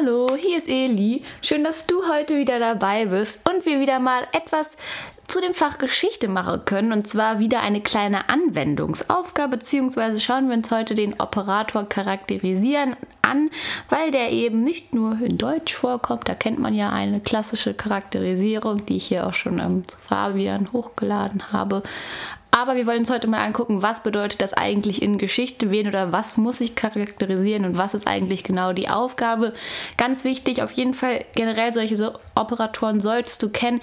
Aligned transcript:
Hallo, 0.00 0.34
hier 0.34 0.56
ist 0.56 0.68
Eli. 0.68 1.22
Schön, 1.42 1.62
dass 1.62 1.86
du 1.86 2.08
heute 2.08 2.36
wieder 2.36 2.58
dabei 2.58 3.06
bist 3.06 3.40
und 3.48 3.66
wir 3.66 3.80
wieder 3.80 3.98
mal 3.98 4.26
etwas 4.32 4.78
zu 5.26 5.40
dem 5.40 5.52
Fach 5.52 5.76
Geschichte 5.76 6.26
machen 6.26 6.64
können. 6.64 6.92
Und 6.92 7.06
zwar 7.06 7.38
wieder 7.38 7.60
eine 7.60 7.82
kleine 7.82 8.30
Anwendungsaufgabe, 8.30 9.58
beziehungsweise 9.58 10.18
schauen 10.18 10.48
wir 10.48 10.56
uns 10.56 10.70
heute 10.70 10.94
den 10.94 11.20
Operator 11.20 11.86
charakterisieren 11.86 12.96
an, 13.20 13.50
weil 13.90 14.10
der 14.10 14.32
eben 14.32 14.62
nicht 14.62 14.94
nur 14.94 15.20
in 15.20 15.36
Deutsch 15.36 15.74
vorkommt. 15.74 16.28
Da 16.28 16.34
kennt 16.34 16.58
man 16.58 16.74
ja 16.74 16.90
eine 16.90 17.20
klassische 17.20 17.74
Charakterisierung, 17.74 18.86
die 18.86 18.96
ich 18.96 19.06
hier 19.06 19.26
auch 19.26 19.34
schon 19.34 19.58
ähm, 19.58 19.86
zu 19.86 19.98
Fabian 19.98 20.72
hochgeladen 20.72 21.52
habe. 21.52 21.82
Aber 22.60 22.76
wir 22.76 22.86
wollen 22.86 22.98
uns 22.98 23.10
heute 23.10 23.26
mal 23.26 23.42
angucken, 23.42 23.80
was 23.80 24.02
bedeutet 24.02 24.42
das 24.42 24.52
eigentlich 24.52 25.00
in 25.00 25.16
Geschichte, 25.16 25.70
wen 25.70 25.88
oder 25.88 26.12
was 26.12 26.36
muss 26.36 26.60
ich 26.60 26.74
charakterisieren 26.74 27.64
und 27.64 27.78
was 27.78 27.94
ist 27.94 28.06
eigentlich 28.06 28.44
genau 28.44 28.74
die 28.74 28.90
Aufgabe. 28.90 29.54
Ganz 29.96 30.24
wichtig, 30.24 30.62
auf 30.62 30.70
jeden 30.72 30.92
Fall 30.92 31.24
generell 31.34 31.72
solche 31.72 31.96
so 31.96 32.12
Operatoren 32.34 33.00
solltest 33.00 33.42
du 33.42 33.48
kennen, 33.48 33.80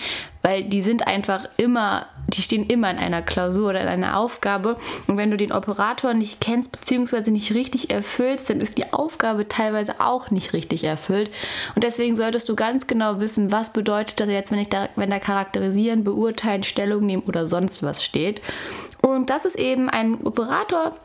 weil 0.48 0.64
die 0.64 0.82
sind 0.82 1.06
einfach 1.06 1.50
immer, 1.58 2.06
die 2.30 2.42
stehen 2.42 2.66
immer 2.66 2.90
in 2.90 2.98
einer 2.98 3.22
Klausur 3.22 3.72
oder 3.72 3.82
in 3.82 3.90
einer 3.90 4.18
Aufgabe. 4.18 4.78
Und 5.06 5.18
wenn 5.18 5.30
du 5.30 5.36
den 5.36 5.52
Operator 5.52 6.14
nicht 6.14 6.40
kennst 6.40 6.72
bzw. 6.72 7.32
nicht 7.32 7.54
richtig 7.54 7.92
erfüllst, 7.92 8.50
dann 8.50 8.62
ist 8.62 8.78
die 8.78 8.94
Aufgabe 8.94 9.50
teilweise 9.50 10.00
auch 10.00 10.32
nicht 10.32 10.54
richtig 10.54 10.86
erfüllt. 10.86 11.32
Und 11.76 11.84
deswegen 11.84 12.16
solltest 12.16 12.48
du 12.48 12.56
ganz 12.56 12.88
genau 12.88 13.20
wissen, 13.20 13.52
was 13.52 13.74
bedeutet 13.74 14.22
das 14.22 14.30
jetzt, 14.30 14.50
wenn 14.54 14.60
ich 14.60 14.70
da, 14.70 14.88
wenn 14.96 15.10
da 15.10 15.20
charakterisieren, 15.20 16.06
beurteilen, 16.06 16.64
Stellung 16.64 17.06
nehmen 17.06 17.24
oder 17.24 17.46
sonst 17.46 17.84
was 17.84 18.06
steht. 18.06 18.42
Und 19.02 19.30
das 19.30 19.44
ist 19.44 19.60
eben 19.60 19.90
ein 19.90 20.26
Operator, 20.26 20.96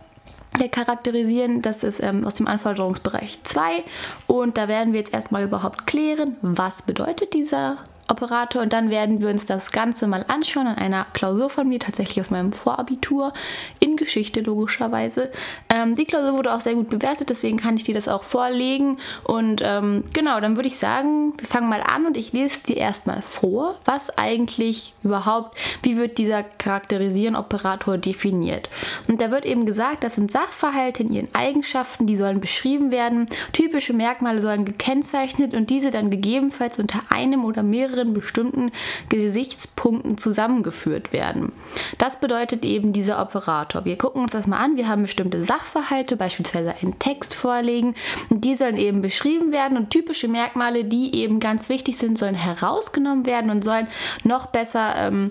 der 0.61 0.69
charakterisieren. 0.69 1.63
Das 1.63 1.83
ist 1.83 2.01
ähm, 2.01 2.25
aus 2.25 2.35
dem 2.35 2.47
Anforderungsbereich 2.47 3.43
2. 3.43 3.83
Und 4.29 4.57
da 4.57 4.69
werden 4.69 4.93
wir 4.93 5.01
jetzt 5.01 5.13
erstmal 5.13 5.43
überhaupt 5.43 5.89
klären, 5.89 6.37
was 6.43 6.83
bedeutet 6.83 7.35
dieser 7.35 7.79
Operator 8.13 8.63
und 8.63 8.73
dann 8.73 8.91
werden 8.91 9.21
wir 9.21 9.29
uns 9.29 9.47
das 9.47 9.73
Ganze 9.73 10.07
mal 10.07 10.25
anschauen 10.29 10.67
an 10.67 10.77
einer 10.77 11.07
Klausur 11.13 11.51
von 11.51 11.69
mir, 11.69 11.81
tatsächlich 11.81 12.21
auf 12.21 12.31
meinem 12.31 12.53
Vorabitur 12.53 13.33
in 13.81 13.97
Geschichte 13.97 14.41
logischerweise. 14.41 15.31
Ähm, 15.69 15.95
die 15.95 16.05
Klausur 16.05 16.39
wurde 16.39 16.55
auch 16.55 16.61
sehr 16.61 16.75
gut 16.75 16.91
bewertet, 16.91 17.31
deswegen 17.31 17.59
kann 17.59 17.77
ich 17.77 17.85
dir 17.85 17.95
das 17.95 18.09
auch 18.09 18.23
vorlegen 18.23 18.99
und 19.25 19.63
ähm, 19.65 20.05
genau, 20.13 20.41
dann 20.41 20.57
würde 20.57 20.69
ich 20.69 20.79
sagen, 20.79 21.33
wir 21.39 21.49
fangen 21.49 21.69
mal 21.69 21.83
an 21.83 22.07
und 22.07 22.17
ich 22.17 22.33
lese 22.33 22.63
dir 22.63 22.77
erstmal 22.77 23.23
vor, 23.23 23.77
was 23.85 24.17
eigentlich 24.19 24.95
überhaupt, 25.03 25.57
wie 25.83 25.97
wird 25.97 26.19
dieser 26.19 26.43
Charakterisieren-Operator 26.43 27.99
definiert. 27.99 28.69
Und 29.09 29.21
da 29.21 29.31
wird 29.31 29.45
eben 29.45 29.67
gesagt, 29.67 30.05
das 30.05 30.15
sind 30.17 30.31
Sachverhalte 30.31 31.03
in 31.03 31.13
ihren 31.13 31.35
Eigenschaften, 31.35 32.07
die 32.07 32.17
sollen 32.17 32.41
beschrieben 32.41 32.93
werden, 32.93 33.27
typische 33.53 33.93
Merkmale 33.93 34.41
sollen 34.41 34.65
gekennzeichnet 34.65 35.55
und 35.55 35.71
diese 35.71 35.91
dann 35.91 36.11
gegebenenfalls 36.11 36.79
unter 36.79 37.01
einem 37.11 37.45
oder 37.45 37.63
mehreren 37.63 38.02
mehreren 38.03 38.15
bestimmten 38.15 38.73
Gesichtspunkten 39.09 40.19
zusammengeführt 40.19 41.13
werden. 41.13 41.53
Das 41.99 42.21
bedeutet 42.21 42.65
eben 42.65 42.93
dieser 42.93 43.21
Operator. 43.21 43.85
Wir 43.85 43.97
gucken 43.97 44.23
uns 44.23 44.33
das 44.33 44.47
mal 44.47 44.59
an. 44.59 44.77
Wir 44.77 44.89
haben 44.89 45.03
bestimmte 45.03 45.43
Sachverhalte, 45.43 46.17
beispielsweise 46.17 46.75
einen 46.83 46.99
Text 46.99 47.35
vorlegen. 47.35 47.95
Und 48.29 48.45
die 48.45 48.57
sollen 48.57 48.77
eben 48.77 49.01
beschrieben 49.03 49.53
werden 49.53 49.79
und 49.79 49.91
typische 49.91 50.29
Merkmale, 50.29 50.85
die 50.85 51.15
eben 51.15 51.41
ganz 51.41 51.69
wichtig 51.69 51.97
sind, 51.97 52.19
sollen 52.19 52.35
herausgenommen 52.35 53.27
werden 53.27 53.51
und 53.51 53.65
sollen 53.65 53.87
noch 54.25 54.47
besser 54.47 54.95
ähm, 54.97 55.31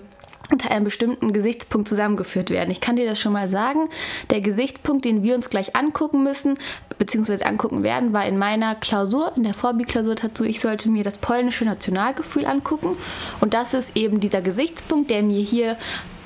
unter 0.50 0.70
einem 0.70 0.84
bestimmten 0.84 1.32
Gesichtspunkt 1.32 1.88
zusammengeführt 1.88 2.50
werden. 2.50 2.70
Ich 2.70 2.80
kann 2.80 2.96
dir 2.96 3.06
das 3.06 3.20
schon 3.20 3.32
mal 3.32 3.48
sagen. 3.48 3.88
Der 4.30 4.40
Gesichtspunkt, 4.40 5.04
den 5.04 5.22
wir 5.22 5.34
uns 5.34 5.50
gleich 5.50 5.76
angucken 5.76 6.22
müssen, 6.22 6.58
beziehungsweise 6.98 7.46
angucken 7.46 7.82
werden, 7.82 8.12
war 8.12 8.26
in 8.26 8.38
meiner 8.38 8.74
Klausur, 8.74 9.32
in 9.36 9.44
der 9.44 9.54
Vorbi-Klausur 9.54 10.14
dazu, 10.14 10.44
ich 10.44 10.60
sollte 10.60 10.90
mir 10.90 11.04
das 11.04 11.18
polnische 11.18 11.64
Nationalgefühl 11.64 12.46
angucken. 12.46 12.96
Und 13.40 13.54
das 13.54 13.74
ist 13.74 13.96
eben 13.96 14.20
dieser 14.20 14.42
Gesichtspunkt, 14.42 15.10
der 15.10 15.22
mir 15.22 15.42
hier 15.42 15.76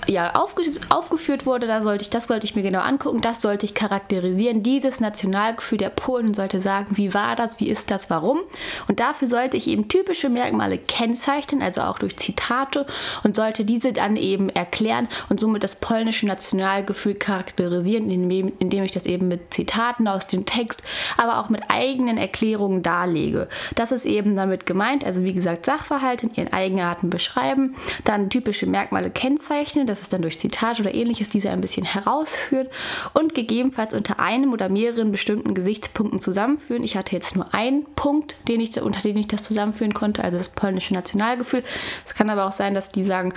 ja, 0.07 0.35
aufge 0.35 0.63
aufgeführt 0.89 1.47
wurde, 1.47 1.67
da 1.67 1.81
sollte 1.81 2.03
ich, 2.03 2.11
das 2.11 2.27
sollte 2.27 2.45
ich 2.45 2.55
mir 2.55 2.63
genau 2.63 2.81
angucken, 2.81 3.21
das 3.21 3.43
sollte 3.43 3.67
ich 3.67 3.75
charakterisieren. 3.75 4.63
Dieses 4.63 5.01
Nationalgefühl 5.01 5.79
der 5.79 5.91
Polen 5.91 6.35
sollte 6.35 6.61
sagen, 6.61 6.97
wie 6.97 7.15
war 7.15 7.37
das, 7.37 7.61
wie 7.61 7.69
ist 7.69 7.91
das, 7.91 8.11
warum. 8.11 8.41
Und 8.89 9.01
dafür 9.01 9.29
sollte 9.29 9.57
ich 9.57 9.67
eben 9.67 9.89
typische 9.89 10.29
Merkmale 10.29 10.79
kennzeichnen, 10.79 11.63
also 11.63 11.83
auch 11.83 11.99
durch 11.99 12.17
Zitate 12.17 12.87
und 13.25 13.37
sollte 13.37 13.65
diese 13.65 13.93
dann 13.93 14.17
eben 14.17 14.49
erklären 14.49 15.09
und 15.29 15.41
somit 15.41 15.65
das 15.65 15.77
polnische 15.77 16.27
Nationalgefühl 16.27 17.15
charakterisieren, 17.15 18.11
indem, 18.11 18.53
ich 18.85 18.93
das 18.93 19.07
eben 19.07 19.29
mit 19.29 19.53
Zitaten 19.53 20.09
aus 20.09 20.29
dem 20.29 20.47
Text, 20.47 20.83
aber 21.17 21.41
auch 21.41 21.49
mit 21.49 21.63
eigenen 21.69 22.19
Erklärungen 22.19 22.83
darlege. 22.83 23.49
Das 23.75 23.93
ist 23.93 24.05
eben 24.05 24.37
damit 24.37 24.67
gemeint, 24.67 25.05
also 25.05 25.25
wie 25.25 25.35
gesagt, 25.35 25.65
Sachverhalte 25.65 26.27
in 26.27 26.35
ihren 26.35 26.53
Eigenarten 26.53 27.11
beschreiben, 27.11 27.77
dann 28.05 28.31
typische 28.31 28.67
Merkmale 28.67 29.11
kennzeichnen, 29.11 29.87
das 29.97 30.03
ist 30.03 30.13
dann 30.13 30.23
durch 30.23 30.39
Zitat 30.39 30.79
oder 30.79 30.95
ähnliches 30.95 31.31
diese 31.31 31.51
ein 31.51 31.61
bisschen 31.61 31.87
herausführen 31.87 32.69
und 33.15 33.35
gegebenenfalls 33.35 33.95
unter 33.95 34.19
einem 34.19 34.53
oder 34.53 34.69
mehreren 34.69 35.11
bestimmten 35.11 35.55
Gesichtspunkten 35.55 36.21
zusammenführen. 36.21 36.85
Ich 36.85 36.97
hatte 36.97 37.17
jetzt 37.17 37.35
nur 37.35 37.55
einen 37.55 37.85
Punkt, 37.95 38.37
den 38.47 38.61
ich, 38.61 38.81
unter 38.81 39.01
den 39.01 39.17
ich 39.17 39.29
das 39.29 39.43
zusammenführen 39.43 39.95
konnte, 39.95 40.23
also 40.23 40.37
das 40.37 40.51
polnische 40.51 40.93
Nationalgefühl. 40.93 41.63
Es 42.05 42.15
kann 42.15 42.29
aber 42.29 42.45
auch 42.45 42.53
sein, 42.53 42.75
dass 42.75 42.93
die 42.93 43.05
sagen, 43.05 43.33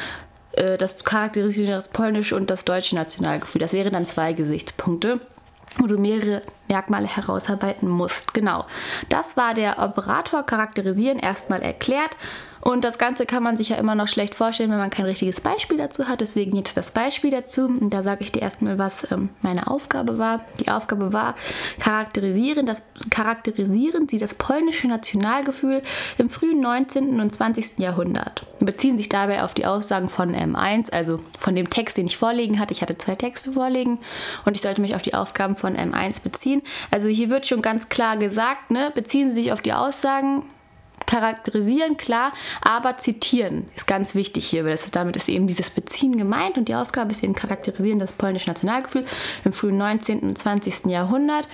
äh, 0.52 0.78
das 0.78 1.02
charakterisiert 1.04 1.70
das 1.70 1.90
polnische 1.90 2.36
und 2.36 2.50
das 2.50 2.66
deutsche 2.66 2.96
Nationalgefühl. 2.96 3.62
Das 3.62 3.74
wären 3.74 3.94
dann 3.94 4.06
zwei 4.06 4.34
Gesichtspunkte 4.34 5.22
wo 5.78 5.86
du 5.86 6.00
mehrere 6.00 6.42
Merkmale 6.68 7.08
herausarbeiten 7.08 7.88
musst. 7.88 8.34
Genau. 8.34 8.66
Das 9.08 9.38
war 9.38 9.54
der 9.54 9.78
Operator 9.78 10.44
charakterisieren 10.44 11.20
erstmal 11.20 11.62
erklärt. 11.62 12.18
Und 12.70 12.84
das 12.84 13.00
Ganze 13.00 13.26
kann 13.26 13.42
man 13.42 13.58
sich 13.58 13.70
ja 13.70 13.78
immer 13.78 13.96
noch 13.96 14.08
schlecht 14.08 14.36
vorstellen, 14.36 14.70
wenn 14.70 14.78
man 14.78 14.92
kein 14.92 15.06
richtiges 15.06 15.42
Beispiel 15.42 15.78
dazu 15.80 16.08
hat. 16.08 16.22
Deswegen 16.22 16.56
jetzt 16.56 16.78
das 16.78 16.92
Beispiel 16.92 17.32
dazu. 17.32 17.66
Und 17.66 17.90
da 17.90 18.04
sage 18.04 18.22
ich 18.22 18.32
dir 18.32 18.44
erstmal, 18.44 18.78
was 18.78 19.12
ähm, 19.12 19.30
meine 19.42 19.66
Aufgabe 19.66 20.20
war. 20.20 20.46
Die 20.60 20.70
Aufgabe 20.70 21.12
war, 21.12 21.34
charakterisieren, 21.80 22.68
das, 22.68 22.84
charakterisieren 23.10 24.08
Sie 24.08 24.20
das 24.20 24.36
polnische 24.36 24.88
Nationalgefühl 24.88 25.82
im 26.20 26.30
frühen 26.30 26.62
19. 26.62 27.20
und 27.20 27.34
20. 27.34 27.80
Jahrhundert. 27.80 28.46
Und 28.60 28.68
beziehen 28.68 28.98
sich 28.98 29.10
dabei 29.10 29.42
auf 29.42 29.56
die 29.56 29.66
Aussagen 29.66 30.08
von 30.08 30.36
M1, 30.36 30.94
also 30.94 31.20
von 31.40 31.56
dem 31.56 31.72
Text, 31.72 31.98
den 31.98 32.06
ich 32.06 32.18
vorlegen 32.18 32.60
hatte. 32.60 32.76
Ich 32.76 32.84
hatte 32.84 33.00
zwei 33.00 33.16
Texte 33.16 33.54
vorlegen 33.54 33.98
und 34.46 34.56
ich 34.56 34.62
sollte 34.62 34.82
mich 34.82 34.94
auf 34.94 35.02
die 35.02 35.16
Aufgaben 35.16 35.56
von 35.56 35.76
M1 35.76 36.22
beziehen. 36.22 36.62
Also 36.92 37.08
hier 37.08 37.32
wird 37.32 37.48
schon 37.48 37.64
ganz 37.64 37.90
klar 37.90 38.16
gesagt, 38.18 38.70
ne, 38.70 38.92
beziehen 38.94 39.30
Sie 39.30 39.42
sich 39.42 39.54
auf 39.54 39.64
die 39.64 39.74
Aussagen 39.74 40.44
charakterisieren, 41.10 41.98
klar, 41.98 42.32
aber 42.62 42.98
zitieren 42.98 43.66
ist 43.76 43.88
ganz 43.88 44.14
wichtig 44.14 44.46
hier, 44.46 44.64
weil 44.64 44.72
das, 44.72 44.92
damit 44.92 45.16
ist 45.16 45.28
eben 45.28 45.48
dieses 45.48 45.72
Beziehen 45.72 46.18
gemeint 46.18 46.58
und 46.58 46.70
die 46.70 46.76
Aufgabe 46.76 47.12
ist 47.12 47.24
eben 47.24 47.34
charakterisieren 47.34 47.98
das 47.98 48.12
polnische 48.12 48.48
Nationalgefühl 48.48 49.06
im 49.44 49.52
frühen 49.52 49.78
19. 49.78 50.20
und 50.20 50.38
20. 50.38 50.86
Jahrhundert. 50.86 51.48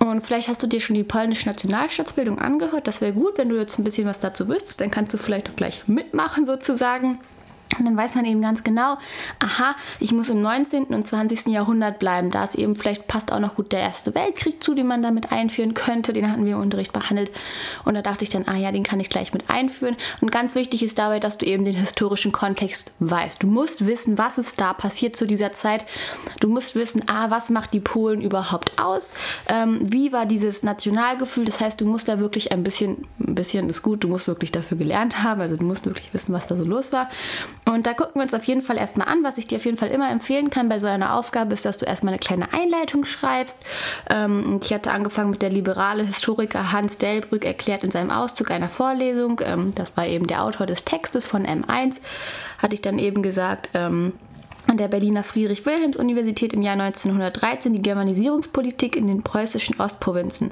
Und 0.00 0.24
vielleicht 0.24 0.48
hast 0.48 0.62
du 0.62 0.66
dir 0.66 0.80
schon 0.80 0.96
die 0.96 1.04
polnische 1.04 1.46
Nationalstaatsbildung 1.48 2.38
angehört. 2.38 2.88
Das 2.88 3.02
wäre 3.02 3.12
gut, 3.12 3.36
wenn 3.36 3.50
du 3.50 3.56
jetzt 3.56 3.78
ein 3.78 3.84
bisschen 3.84 4.06
was 4.06 4.20
dazu 4.20 4.48
wüsstest, 4.48 4.80
dann 4.80 4.90
kannst 4.90 5.12
du 5.12 5.18
vielleicht 5.18 5.50
auch 5.50 5.56
gleich 5.56 5.86
mitmachen 5.86 6.46
sozusagen. 6.46 7.18
Und 7.78 7.86
dann 7.86 7.96
weiß 7.96 8.14
man 8.14 8.24
eben 8.24 8.40
ganz 8.42 8.62
genau, 8.62 8.96
aha, 9.38 9.74
ich 10.00 10.12
muss 10.12 10.28
im 10.28 10.40
19. 10.42 10.84
und 10.84 11.06
20. 11.06 11.46
Jahrhundert 11.46 11.98
bleiben. 11.98 12.30
Da 12.30 12.44
ist 12.44 12.54
eben 12.54 12.76
vielleicht 12.76 13.06
passt 13.06 13.32
auch 13.32 13.40
noch 13.40 13.54
gut 13.54 13.72
der 13.72 13.80
Erste 13.80 14.14
Weltkrieg 14.14 14.62
zu, 14.62 14.74
den 14.74 14.86
man 14.86 15.02
damit 15.02 15.32
einführen 15.32 15.74
könnte. 15.74 16.12
Den 16.12 16.30
hatten 16.30 16.44
wir 16.44 16.54
im 16.54 16.60
Unterricht 16.60 16.92
behandelt. 16.92 17.30
Und 17.84 17.94
da 17.94 18.02
dachte 18.02 18.24
ich 18.24 18.30
dann, 18.30 18.46
ah 18.46 18.56
ja, 18.56 18.72
den 18.72 18.82
kann 18.82 19.00
ich 19.00 19.08
gleich 19.08 19.32
mit 19.32 19.50
einführen. 19.50 19.96
Und 20.20 20.30
ganz 20.30 20.54
wichtig 20.54 20.82
ist 20.82 20.98
dabei, 20.98 21.20
dass 21.20 21.38
du 21.38 21.46
eben 21.46 21.64
den 21.64 21.76
historischen 21.76 22.32
Kontext 22.32 22.92
weißt. 23.00 23.42
Du 23.42 23.46
musst 23.46 23.86
wissen, 23.86 24.18
was 24.18 24.38
ist 24.38 24.60
da 24.60 24.72
passiert 24.72 25.16
zu 25.16 25.26
dieser 25.26 25.52
Zeit. 25.52 25.84
Du 26.40 26.48
musst 26.48 26.74
wissen, 26.74 27.02
ah, 27.08 27.30
was 27.30 27.50
macht 27.50 27.72
die 27.72 27.80
Polen 27.80 28.20
überhaupt 28.20 28.78
aus? 28.78 29.14
Ähm, 29.48 29.80
wie 29.82 30.12
war 30.12 30.26
dieses 30.26 30.62
Nationalgefühl? 30.62 31.44
Das 31.44 31.60
heißt, 31.60 31.80
du 31.80 31.86
musst 31.86 32.08
da 32.08 32.18
wirklich 32.18 32.52
ein 32.52 32.62
bisschen, 32.62 33.06
ein 33.20 33.34
bisschen 33.34 33.68
ist 33.68 33.82
gut, 33.82 34.04
du 34.04 34.08
musst 34.08 34.28
wirklich 34.28 34.52
dafür 34.52 34.76
gelernt 34.76 35.22
haben. 35.22 35.40
Also 35.40 35.56
du 35.56 35.64
musst 35.64 35.86
wirklich 35.86 36.12
wissen, 36.12 36.32
was 36.32 36.46
da 36.46 36.56
so 36.56 36.64
los 36.64 36.92
war. 36.92 37.08
Und 37.66 37.86
da 37.86 37.94
gucken 37.94 38.16
wir 38.16 38.22
uns 38.22 38.34
auf 38.34 38.44
jeden 38.44 38.62
Fall 38.62 38.76
erstmal 38.76 39.08
an. 39.08 39.22
Was 39.22 39.38
ich 39.38 39.46
dir 39.46 39.56
auf 39.56 39.64
jeden 39.64 39.78
Fall 39.78 39.88
immer 39.88 40.10
empfehlen 40.10 40.50
kann 40.50 40.68
bei 40.68 40.78
so 40.78 40.86
einer 40.86 41.14
Aufgabe, 41.16 41.54
ist, 41.54 41.64
dass 41.64 41.78
du 41.78 41.86
erstmal 41.86 42.12
eine 42.12 42.18
kleine 42.18 42.52
Einleitung 42.52 43.04
schreibst. 43.04 43.64
Ähm, 44.10 44.60
ich 44.62 44.72
hatte 44.72 44.90
angefangen 44.90 45.30
mit 45.30 45.42
der 45.42 45.50
liberale 45.50 46.04
Historiker 46.04 46.72
Hans 46.72 46.98
Delbrück 46.98 47.44
erklärt 47.44 47.82
in 47.82 47.90
seinem 47.90 48.10
Auszug 48.10 48.50
einer 48.50 48.68
Vorlesung. 48.68 49.40
Ähm, 49.44 49.74
das 49.74 49.96
war 49.96 50.06
eben 50.06 50.26
der 50.26 50.42
Autor 50.42 50.66
des 50.66 50.84
Textes 50.84 51.24
von 51.24 51.46
M1. 51.46 52.00
Hatte 52.58 52.74
ich 52.74 52.82
dann 52.82 52.98
eben 52.98 53.22
gesagt, 53.22 53.70
ähm, 53.74 54.12
an 54.66 54.76
der 54.76 54.88
Berliner 54.88 55.24
Friedrich-Wilhelms-Universität 55.24 56.52
im 56.52 56.62
Jahr 56.62 56.74
1913 56.74 57.72
die 57.72 57.82
Germanisierungspolitik 57.82 58.96
in 58.96 59.06
den 59.06 59.22
preußischen 59.22 59.80
Ostprovinzen. 59.80 60.50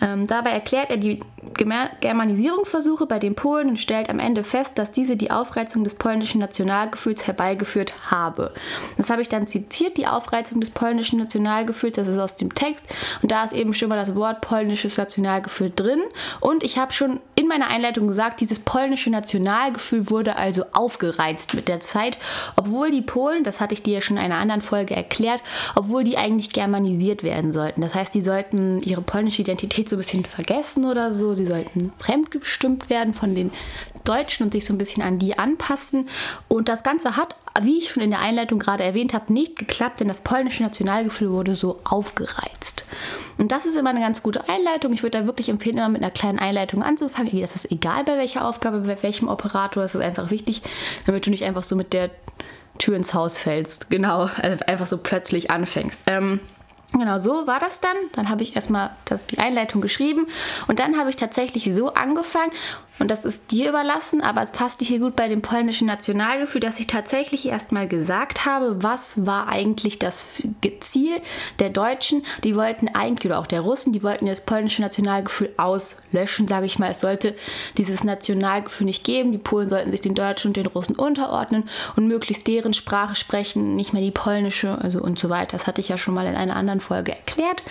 Ähm, 0.00 0.26
dabei 0.26 0.50
erklärt 0.50 0.90
er 0.90 0.96
die 0.96 1.20
Germanisierungsversuche 1.54 3.06
bei 3.06 3.18
den 3.18 3.34
Polen 3.34 3.68
und 3.68 3.78
stellt 3.78 4.10
am 4.10 4.18
Ende 4.18 4.44
fest, 4.44 4.78
dass 4.78 4.92
diese 4.92 5.16
die 5.16 5.30
Aufreizung 5.30 5.84
des 5.84 5.94
polnischen 5.94 6.40
Nationalgefühls 6.40 7.26
herbeigeführt 7.26 8.10
habe. 8.10 8.52
Das 8.96 9.10
habe 9.10 9.22
ich 9.22 9.28
dann 9.28 9.46
zitiert, 9.46 9.96
die 9.96 10.06
Aufreizung 10.06 10.60
des 10.60 10.70
polnischen 10.70 11.18
Nationalgefühls, 11.18 11.96
das 11.96 12.08
ist 12.08 12.18
aus 12.18 12.36
dem 12.36 12.54
Text 12.54 12.86
und 13.22 13.30
da 13.30 13.44
ist 13.44 13.52
eben 13.52 13.74
schon 13.74 13.88
mal 13.88 13.96
das 13.96 14.14
Wort 14.14 14.40
polnisches 14.40 14.96
Nationalgefühl 14.96 15.72
drin 15.74 16.02
und 16.40 16.62
ich 16.62 16.78
habe 16.78 16.92
schon 16.92 17.20
in 17.34 17.48
meiner 17.48 17.68
Einleitung 17.68 18.08
gesagt, 18.08 18.40
dieses 18.40 18.58
polnische 18.58 19.10
Nationalgefühl 19.10 20.10
wurde 20.10 20.36
also 20.36 20.64
aufgereizt 20.72 21.54
mit 21.54 21.68
der 21.68 21.80
Zeit, 21.80 22.18
obwohl 22.56 22.90
die 22.90 23.02
Polen, 23.02 23.44
das 23.44 23.60
hatte 23.60 23.74
ich 23.74 23.82
dir 23.82 23.94
ja 23.94 24.00
schon 24.00 24.16
in 24.16 24.22
einer 24.22 24.38
anderen 24.38 24.62
Folge 24.62 24.96
erklärt, 24.96 25.42
obwohl 25.74 26.04
die 26.04 26.16
eigentlich 26.16 26.50
germanisiert 26.50 27.22
werden 27.22 27.52
sollten. 27.52 27.82
Das 27.82 27.94
heißt, 27.94 28.14
die 28.14 28.22
sollten 28.22 28.80
ihre 28.80 29.02
polnische 29.02 29.42
Identität 29.42 29.88
so 29.88 29.96
ein 29.96 29.98
bisschen 29.98 30.24
vergessen 30.24 30.84
oder 30.84 31.12
so. 31.12 31.34
Sie 31.36 31.46
sollten 31.46 31.92
fremdgestimmt 31.98 32.90
werden 32.90 33.14
von 33.14 33.34
den 33.34 33.52
Deutschen 34.04 34.44
und 34.44 34.52
sich 34.52 34.64
so 34.64 34.74
ein 34.74 34.78
bisschen 34.78 35.02
an 35.02 35.18
die 35.18 35.38
anpassen. 35.38 36.08
Und 36.48 36.68
das 36.68 36.82
Ganze 36.82 37.16
hat, 37.16 37.36
wie 37.60 37.78
ich 37.78 37.90
schon 37.90 38.02
in 38.02 38.10
der 38.10 38.20
Einleitung 38.20 38.58
gerade 38.58 38.84
erwähnt 38.84 39.14
habe, 39.14 39.32
nicht 39.32 39.58
geklappt, 39.58 40.00
denn 40.00 40.08
das 40.08 40.22
polnische 40.22 40.62
Nationalgefühl 40.62 41.30
wurde 41.30 41.54
so 41.54 41.80
aufgereizt. 41.84 42.84
Und 43.38 43.52
das 43.52 43.66
ist 43.66 43.76
immer 43.76 43.90
eine 43.90 44.00
ganz 44.00 44.22
gute 44.22 44.48
Einleitung. 44.48 44.92
Ich 44.92 45.02
würde 45.02 45.20
da 45.20 45.26
wirklich 45.26 45.48
empfehlen, 45.48 45.78
immer 45.78 45.88
mit 45.88 46.02
einer 46.02 46.10
kleinen 46.10 46.38
Einleitung 46.38 46.82
anzufangen. 46.82 47.40
Das 47.40 47.54
ist 47.54 47.70
egal 47.70 48.04
bei 48.04 48.16
welcher 48.16 48.46
Aufgabe, 48.46 48.80
bei 48.80 49.02
welchem 49.02 49.28
Operator. 49.28 49.82
Das 49.82 49.94
ist 49.94 50.02
einfach 50.02 50.30
wichtig, 50.30 50.62
damit 51.06 51.26
du 51.26 51.30
nicht 51.30 51.44
einfach 51.44 51.62
so 51.62 51.76
mit 51.76 51.92
der 51.92 52.10
Tür 52.78 52.96
ins 52.96 53.14
Haus 53.14 53.38
fällst. 53.38 53.90
Genau, 53.90 54.28
also 54.36 54.64
einfach 54.66 54.86
so 54.86 54.98
plötzlich 54.98 55.50
anfängst. 55.50 56.00
Ähm, 56.06 56.40
Genau, 56.98 57.18
so 57.18 57.46
war 57.46 57.60
das 57.60 57.80
dann. 57.80 57.96
Dann 58.12 58.28
habe 58.28 58.42
ich 58.42 58.56
erstmal 58.56 58.90
das, 59.04 59.26
die 59.26 59.38
Einleitung 59.38 59.80
geschrieben 59.80 60.26
und 60.66 60.78
dann 60.78 60.98
habe 60.98 61.10
ich 61.10 61.16
tatsächlich 61.16 61.74
so 61.74 61.92
angefangen 61.92 62.50
und 62.98 63.10
das 63.10 63.24
ist 63.24 63.50
dir 63.50 63.68
überlassen, 63.68 64.22
aber 64.22 64.42
es 64.42 64.52
passte 64.52 64.84
hier 64.84 64.98
gut 64.98 65.16
bei 65.16 65.28
dem 65.28 65.42
polnischen 65.42 65.86
Nationalgefühl, 65.86 66.60
dass 66.60 66.80
ich 66.80 66.86
tatsächlich 66.86 67.46
erstmal 67.46 67.88
gesagt 67.88 68.46
habe, 68.46 68.82
was 68.82 69.26
war 69.26 69.48
eigentlich 69.48 69.98
das 69.98 70.24
Ziel 70.80 71.20
der 71.58 71.70
Deutschen. 71.70 72.22
Die 72.42 72.56
wollten 72.56 72.88
eigentlich, 72.88 73.26
oder 73.26 73.38
auch 73.38 73.46
der 73.46 73.60
Russen, 73.60 73.92
die 73.92 74.02
wollten 74.02 74.26
das 74.26 74.46
polnische 74.46 74.80
Nationalgefühl 74.80 75.52
auslöschen, 75.58 76.48
sage 76.48 76.66
ich 76.66 76.78
mal. 76.78 76.90
Es 76.90 77.00
sollte 77.00 77.34
dieses 77.76 78.02
Nationalgefühl 78.02 78.86
nicht 78.86 79.04
geben. 79.04 79.32
Die 79.32 79.38
Polen 79.38 79.68
sollten 79.68 79.90
sich 79.90 80.00
den 80.00 80.14
Deutschen 80.14 80.48
und 80.48 80.56
den 80.56 80.66
Russen 80.66 80.96
unterordnen 80.96 81.68
und 81.96 82.08
möglichst 82.08 82.46
deren 82.46 82.72
Sprache 82.72 83.14
sprechen, 83.14 83.76
nicht 83.76 83.92
mehr 83.92 84.02
die 84.02 84.10
polnische, 84.10 84.78
also 84.80 85.00
und 85.00 85.18
so 85.18 85.28
weiter. 85.28 85.56
Das 85.56 85.66
hatte 85.66 85.80
ich 85.80 85.88
ja 85.88 85.98
schon 85.98 86.14
mal 86.14 86.26
in 86.26 86.34
einer 86.34 86.56
anderen 86.56 86.80
Folge 86.80 87.12
erklärt. 87.12 87.62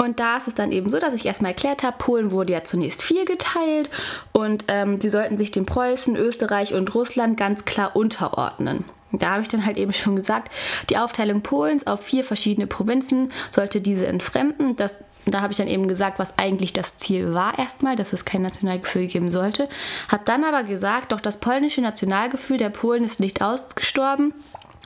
Und 0.00 0.18
da 0.18 0.38
ist 0.38 0.48
es 0.48 0.54
dann 0.54 0.72
eben 0.72 0.88
so, 0.88 0.98
dass 0.98 1.12
ich 1.12 1.26
erstmal 1.26 1.50
erklärt 1.50 1.82
habe, 1.82 1.98
Polen 1.98 2.30
wurde 2.30 2.54
ja 2.54 2.64
zunächst 2.64 3.02
vier 3.02 3.26
geteilt 3.26 3.90
und 4.32 4.64
ähm, 4.68 4.98
sie 4.98 5.10
sollten 5.10 5.36
sich 5.36 5.50
den 5.50 5.66
Preußen, 5.66 6.16
Österreich 6.16 6.72
und 6.72 6.94
Russland 6.94 7.36
ganz 7.36 7.66
klar 7.66 7.94
unterordnen. 7.94 8.86
Da 9.12 9.32
habe 9.32 9.42
ich 9.42 9.48
dann 9.48 9.66
halt 9.66 9.76
eben 9.76 9.92
schon 9.92 10.16
gesagt, 10.16 10.50
die 10.88 10.96
Aufteilung 10.96 11.42
Polens 11.42 11.86
auf 11.86 12.00
vier 12.00 12.24
verschiedene 12.24 12.66
Provinzen 12.66 13.30
sollte 13.50 13.82
diese 13.82 14.06
entfremden. 14.06 14.74
Das, 14.74 15.04
da 15.26 15.42
habe 15.42 15.52
ich 15.52 15.58
dann 15.58 15.68
eben 15.68 15.86
gesagt, 15.86 16.18
was 16.18 16.38
eigentlich 16.38 16.72
das 16.72 16.96
Ziel 16.96 17.34
war 17.34 17.58
erstmal, 17.58 17.94
dass 17.94 18.14
es 18.14 18.24
kein 18.24 18.40
Nationalgefühl 18.40 19.06
geben 19.06 19.28
sollte. 19.28 19.68
Habe 20.08 20.22
dann 20.24 20.44
aber 20.44 20.62
gesagt, 20.62 21.12
doch 21.12 21.20
das 21.20 21.40
polnische 21.40 21.82
Nationalgefühl 21.82 22.56
der 22.56 22.70
Polen 22.70 23.04
ist 23.04 23.20
nicht 23.20 23.42
ausgestorben 23.42 24.32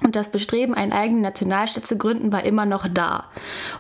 und 0.03 0.17
das 0.17 0.31
Bestreben, 0.31 0.75
einen 0.75 0.93
eigenen 0.93 1.23
Nationalstaat 1.23 1.87
zu 1.87 1.97
gründen, 1.97 2.33
war 2.33 2.45
immer 2.45 2.67
noch 2.67 2.87
da. 2.89 3.27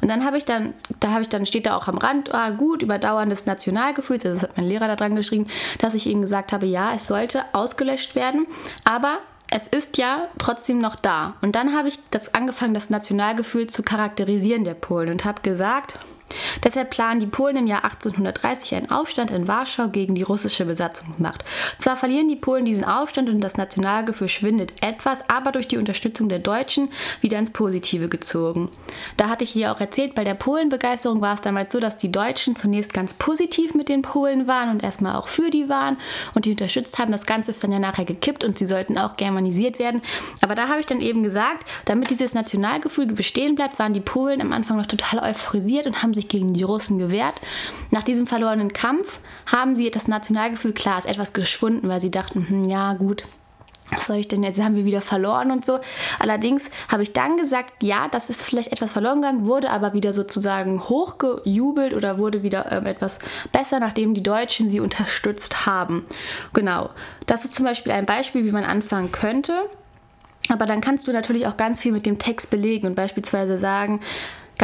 Und 0.00 0.08
dann 0.11 0.25
habe 0.25 0.38
ich 0.38 0.44
dann, 0.44 0.75
da 1.00 1.11
habe 1.11 1.22
ich 1.22 1.28
dann, 1.28 1.44
steht 1.44 1.66
da 1.66 1.76
auch 1.76 1.88
am 1.88 1.99
Rand, 1.99 2.32
ah, 2.32 2.50
gut, 2.50 2.82
überdauerndes 2.82 3.46
Nationalgefühl, 3.46 4.19
das 4.19 4.43
hat 4.43 4.56
mein 4.56 4.66
Lehrer 4.66 4.87
da 4.87 4.96
dran 4.96 5.16
geschrieben, 5.16 5.46
dass 5.78 5.94
ich 5.94 6.06
ihm 6.06 6.20
gesagt 6.20 6.52
habe, 6.52 6.66
ja, 6.66 6.94
es 6.94 7.06
sollte 7.06 7.44
ausgelöscht 7.52 8.14
werden, 8.14 8.46
aber 8.84 9.19
es 9.50 9.66
ist 9.66 9.99
ja 9.99 10.28
trotzdem 10.38 10.78
noch 10.78 10.96
da. 10.96 11.34
Und 11.43 11.55
dann 11.55 11.76
habe 11.76 11.88
ich 11.88 11.99
das 12.11 12.34
angefangen, 12.34 12.75
das 12.75 12.90
Nationalgefühl 12.90 13.66
zu 13.66 13.82
charakterisieren 13.82 14.64
der 14.64 14.75
Polen 14.75 15.11
und 15.11 15.25
habe 15.25 15.43
gesagt, 15.43 15.99
Deshalb 16.62 16.91
planen 16.91 17.21
die 17.21 17.26
Polen 17.26 17.56
im 17.56 17.67
Jahr 17.67 17.85
1830 17.85 18.75
einen 18.75 18.91
Aufstand 18.91 19.31
in 19.31 19.49
Warschau 19.49 19.88
gegen 19.88 20.15
die 20.15 20.23
russische 20.23 20.65
Besatzungsmacht. 20.65 21.44
Zwar 21.79 21.97
verlieren 21.97 22.29
die 22.29 22.37
Polen 22.37 22.65
diesen 22.65 22.85
Aufstand 22.85 23.29
und 23.29 23.41
das 23.41 23.56
Nationalgefühl 23.56 24.29
schwindet 24.29 24.73
etwas, 24.81 25.29
aber 25.29 25.53
durch 25.53 25.69
die 25.69 25.76
Unterstützung 25.76 26.29
der 26.29 26.38
Deutschen 26.38 26.91
wieder 27.21 27.38
ins 27.38 27.53
Positive 27.53 28.09
gezogen. 28.09 28.71
Da 29.17 29.29
hatte 29.29 29.44
ich 29.44 29.50
hier 29.50 29.73
auch 29.73 29.81
erzählt, 29.81 30.15
bei 30.15 30.25
der 30.25 30.35
Polenbegeisterung 30.35 31.21
war 31.21 31.35
es 31.35 31.41
damals 31.41 31.73
so, 31.73 31.81
dass 31.81 31.99
die 31.99 32.11
Deutschen 32.11 32.56
zunächst 32.56 32.93
ganz 32.93 33.15
positiv 33.15 33.75
mit 33.75 33.88
den 33.88 34.03
Polen 34.03 34.47
waren 34.47 34.71
und 34.71 34.82
erstmal 34.82 35.17
auch 35.17 35.29
für 35.29 35.50
die 35.50 35.69
waren 35.69 35.99
und 36.35 36.44
die 36.44 36.53
unterstützt 36.53 36.99
haben. 36.99 37.12
Das 37.12 37.26
Ganze 37.26 37.50
ist 37.50 37.62
dann 37.62 37.73
ja 37.73 37.79
nachher 37.79 38.05
gekippt 38.05 38.44
und 38.44 38.59
sie 38.59 38.67
sollten 38.67 38.99
auch 38.99 39.17
germanisiert 39.17 39.79
werden. 39.79 40.03
Aber 40.41 40.55
da 40.55 40.69
habe 40.69 40.81
ich 40.81 40.87
dann 40.87 41.00
eben 41.00 41.23
gesagt, 41.23 41.67
damit 41.85 42.11
dieses 42.11 42.35
Nationalgefühl 42.35 43.06
bestehen 43.06 43.55
bleibt, 43.55 43.79
waren 43.79 43.93
die 43.93 44.00
Polen 44.00 44.41
am 44.41 44.53
Anfang 44.53 44.76
noch 44.76 44.87
total 44.87 45.21
euphorisiert 45.21 45.87
und 45.87 46.03
haben 46.03 46.13
sich 46.14 46.25
sich 46.25 46.28
gegen 46.28 46.52
die 46.52 46.62
Russen 46.62 46.99
gewehrt. 46.99 47.34
Nach 47.90 48.02
diesem 48.02 48.26
verlorenen 48.26 48.72
Kampf 48.72 49.20
haben 49.46 49.76
sie 49.76 49.90
das 49.90 50.08
Nationalgefühl, 50.08 50.72
klar, 50.72 50.99
ist 50.99 51.08
etwas 51.08 51.32
geschwunden, 51.32 51.88
weil 51.88 52.00
sie 52.00 52.11
dachten, 52.11 52.49
hm, 52.49 52.64
ja 52.64 52.94
gut, 52.94 53.25
was 53.90 54.06
soll 54.06 54.16
ich 54.16 54.28
denn 54.28 54.43
jetzt? 54.43 54.61
Haben 54.61 54.76
wir 54.76 54.87
wieder 54.87 55.02
verloren 55.02 55.50
und 55.50 55.66
so. 55.66 55.78
Allerdings 56.19 56.70
habe 56.90 57.02
ich 57.02 57.12
dann 57.12 57.37
gesagt, 57.37 57.75
ja, 57.82 58.08
das 58.08 58.31
ist 58.31 58.43
vielleicht 58.43 58.72
etwas 58.72 58.93
verloren 58.93 59.20
gegangen, 59.20 59.46
wurde 59.46 59.70
aber 59.70 59.93
wieder 59.93 60.14
sozusagen 60.14 60.88
hochgejubelt 60.88 61.93
oder 61.93 62.19
wurde 62.19 62.43
wieder 62.43 62.72
ähm, 62.72 62.87
etwas 62.87 63.19
besser, 63.52 63.81
nachdem 63.81 64.14
die 64.14 64.22
Deutschen 64.22 64.70
sie 64.70 64.81
unterstützt 64.81 65.66
haben. 65.66 66.06
Genau. 66.55 66.90
Das 67.26 67.44
ist 67.44 67.55
zum 67.55 67.66
Beispiel 67.66 67.93
ein 67.93 68.06
Beispiel, 68.06 68.44
wie 68.46 68.52
man 68.52 68.64
anfangen 68.64 69.12
könnte. 69.12 69.52
Aber 70.49 70.66
dann 70.66 70.81
kannst 70.81 71.06
du 71.06 71.12
natürlich 71.12 71.46
auch 71.46 71.56
ganz 71.56 71.81
viel 71.81 71.93
mit 71.93 72.06
dem 72.06 72.19
Text 72.19 72.50
belegen 72.50 72.87
und 72.87 72.94
beispielsweise 72.94 73.58
sagen, 73.58 74.00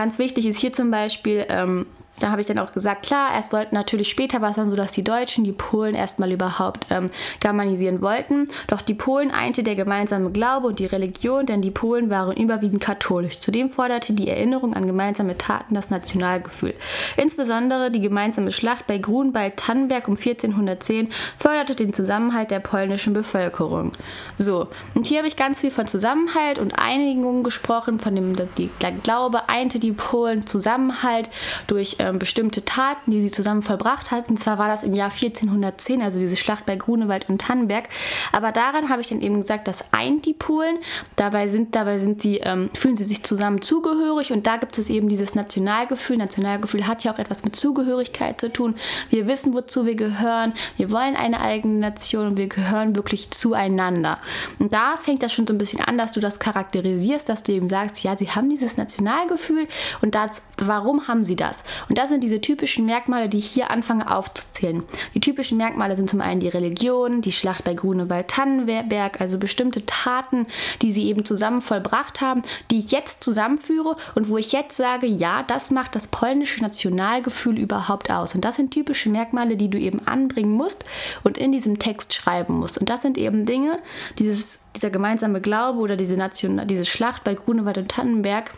Ganz 0.00 0.19
wichtig 0.19 0.47
ist 0.47 0.58
hier 0.58 0.73
zum 0.73 0.91
Beispiel, 0.91 1.44
ähm, 1.50 1.85
da 2.21 2.31
habe 2.31 2.41
ich 2.41 2.47
dann 2.47 2.59
auch 2.59 2.73
gesagt, 2.73 3.05
klar, 3.05 3.31
es 3.39 3.47
sollte 3.47 3.75
natürlich 3.75 4.09
später 4.09 4.41
was 4.41 4.57
sein, 4.57 4.71
sodass 4.71 4.93
die 4.93 5.03
Deutschen 5.03 5.45
die 5.45 5.53
Polen 5.53 5.95
erstmal 5.95 6.31
überhaupt 6.31 6.87
ähm, 6.91 7.11
germanisieren 7.41 8.03
wollten. 8.03 8.49
Doch 8.69 8.83
die 8.83 8.95
Polen 8.95 9.31
einte 9.31 9.63
der 9.63 9.75
gemeinsame 9.75 10.31
Glaube 10.31 10.69
und 10.69 10.79
die 10.79 10.87
Religion, 10.87 11.47
denn 11.47 11.63
die 11.63 11.71
Polen 11.71 12.11
waren 12.11 12.37
überwiegend 12.37 12.81
katholisch. 12.81 13.41
Zudem 13.41 13.71
forderte 13.71 14.13
die 14.13 14.29
Erinnerung 14.29 14.75
an 14.75 14.87
gemeinsame 14.87 15.39
Taten 15.39 15.75
das 15.75 15.91
Nationalgefühl. 15.91 16.75
Insbesondere 17.17 17.91
die 17.91 18.01
gemeinsame 18.01 18.53
Schlacht 18.53 18.87
bei 18.87 18.99
Grunwald-Tannenberg 18.99 20.07
um 20.09 20.17
1410 20.17 21.09
förderte 21.39 21.75
den 21.75 21.93
Zusammenhalt 21.93 22.51
der 22.51 22.61
polnischen 22.61 23.13
Bevölkerung. 23.13 23.93
So, 24.37 24.69
und 24.95 25.07
hier 25.07 25.19
habe 25.19 25.29
ich 25.29 25.37
ganz 25.37 25.61
viel 25.61 25.71
von 25.71 25.87
Zusammenhalt 25.87 26.59
und 26.59 26.79
Einigung 26.79 27.43
gesprochen, 27.43 27.99
von 27.99 28.15
dem 28.15 28.35
der 28.37 28.93
Glaube 28.93 29.49
einte 29.49 29.79
die 29.79 29.93
Polen 29.93 30.47
Zusammenhalt 30.47 31.31
durch 31.67 31.97
ähm, 31.99 32.10
bestimmte 32.19 32.65
Taten, 32.65 33.11
die 33.11 33.21
sie 33.21 33.31
zusammen 33.31 33.62
vollbracht 33.62 34.11
hatten. 34.11 34.37
Zwar 34.37 34.59
war 34.59 34.69
das 34.69 34.83
im 34.83 34.95
Jahr 34.95 35.11
1410, 35.11 36.03
also 36.03 36.19
diese 36.19 36.37
Schlacht 36.37 36.67
bei 36.67 36.77
Grunewald 36.77 37.29
und 37.29 37.40
Tannenberg, 37.40 37.88
aber 38.33 38.52
daran 38.52 38.88
habe 38.88 39.00
ich 39.00 39.09
dann 39.09 39.21
eben 39.21 39.40
gesagt, 39.40 39.69
das 39.69 39.85
eint 39.93 40.26
die 40.26 40.35
Polen. 40.35 40.79
Dabei 41.17 41.49
sind, 41.49 41.75
dabei 41.75 41.99
sind 41.99 42.23
sie, 42.23 42.38
ähm, 42.38 42.71
fühlen 42.75 42.97
sie 42.97 43.05
sich 43.05 43.23
zusammen 43.23 43.62
zugehörig 43.62 44.33
und 44.33 44.47
da 44.47 44.57
gibt 44.57 44.79
es 44.79 44.88
eben 44.88 45.09
dieses 45.09 45.35
Nationalgefühl. 45.35 46.17
Nationalgefühl 46.17 46.87
hat 46.87 47.05
ja 47.05 47.12
auch 47.12 47.19
etwas 47.19 47.45
mit 47.45 47.57
Zugehörigkeit 47.57 48.40
zu 48.40 48.52
tun. 48.52 48.75
Wir 49.11 49.26
wissen, 49.26 49.55
wozu 49.55 49.87
wir 49.87 49.95
gehören. 49.95 50.52
Wir 50.76 50.90
wollen 50.90 51.17
eine 51.17 51.40
eigene 51.40 51.79
Nation 51.79 52.26
und 52.26 52.37
wir 52.37 52.49
gehören 52.49 52.97
wirklich 52.97 53.31
zueinander. 53.31 54.19
Und 54.59 54.73
da 54.73 54.97
fängt 54.97 55.23
das 55.23 55.33
schon 55.33 55.47
so 55.47 55.55
ein 55.55 55.59
bisschen 55.59 55.81
an, 55.83 55.99
dass 55.99 56.12
du 56.12 56.21
das 56.21 56.38
charakterisierst, 56.38 57.29
dass 57.29 57.43
du 57.43 57.52
eben 57.52 57.69
sagst, 57.69 58.02
ja, 58.02 58.17
sie 58.17 58.31
haben 58.31 58.50
dieses 58.50 58.76
Nationalgefühl 58.76 59.67
und 60.02 60.14
das, 60.14 60.43
warum 60.59 61.09
haben 61.09 61.25
sie 61.25 61.37
das? 61.37 61.64
Und 61.88 61.99
das 62.00 62.09
sind 62.09 62.25
diese 62.25 62.40
typischen 62.40 62.87
Merkmale, 62.87 63.28
die 63.28 63.37
ich 63.37 63.50
hier 63.50 63.71
anfange 63.71 64.11
aufzuzählen. 64.11 64.83
Die 65.12 65.21
typischen 65.21 65.59
Merkmale 65.59 65.97
sind 65.97 66.09
zum 66.09 66.23
einen 66.23 66.40
die 66.40 66.49
Religion, 66.49 67.21
die 67.21 67.30
Schlacht 67.30 67.62
bei 67.62 67.75
Grunewald-Tannenberg, 67.75 69.21
also 69.21 69.37
bestimmte 69.37 69.85
Taten, 69.85 70.47
die 70.80 70.92
sie 70.92 71.09
eben 71.09 71.26
zusammen 71.26 71.61
vollbracht 71.61 72.23
haben, 72.23 72.40
die 72.71 72.78
ich 72.78 72.90
jetzt 72.90 73.23
zusammenführe 73.23 73.99
und 74.14 74.30
wo 74.30 74.38
ich 74.38 74.50
jetzt 74.52 74.78
sage, 74.78 75.07
ja, 75.07 75.42
das 75.42 75.71
macht 75.71 75.95
das 75.95 76.07
polnische 76.07 76.62
Nationalgefühl 76.62 77.59
überhaupt 77.59 78.11
aus. 78.11 78.35
Und 78.35 78.47
das 78.47 78.57
sind 78.57 78.71
typische 78.71 79.11
Merkmale, 79.11 79.59
die 79.59 79.69
du 79.69 79.78
eben 79.78 80.07
anbringen 80.07 80.52
musst 80.52 80.87
und 81.23 81.37
in 81.37 81.52
diesem 81.52 81.78
Text 81.78 82.14
schreiben 82.14 82.54
musst. 82.54 82.78
Und 82.78 82.88
das 82.88 83.02
sind 83.02 83.19
eben 83.19 83.45
Dinge, 83.45 83.78
dieses, 84.19 84.64
dieser 84.75 84.88
gemeinsame 84.88 85.42
Glaube 85.42 85.80
oder 85.80 85.97
diese, 85.97 86.16
Nation, 86.16 86.62
diese 86.66 86.87
Schlacht 86.87 87.25
bei 87.25 87.35
Grunewald 87.35 87.76
und 87.76 87.90
Tannenberg, 87.90 88.52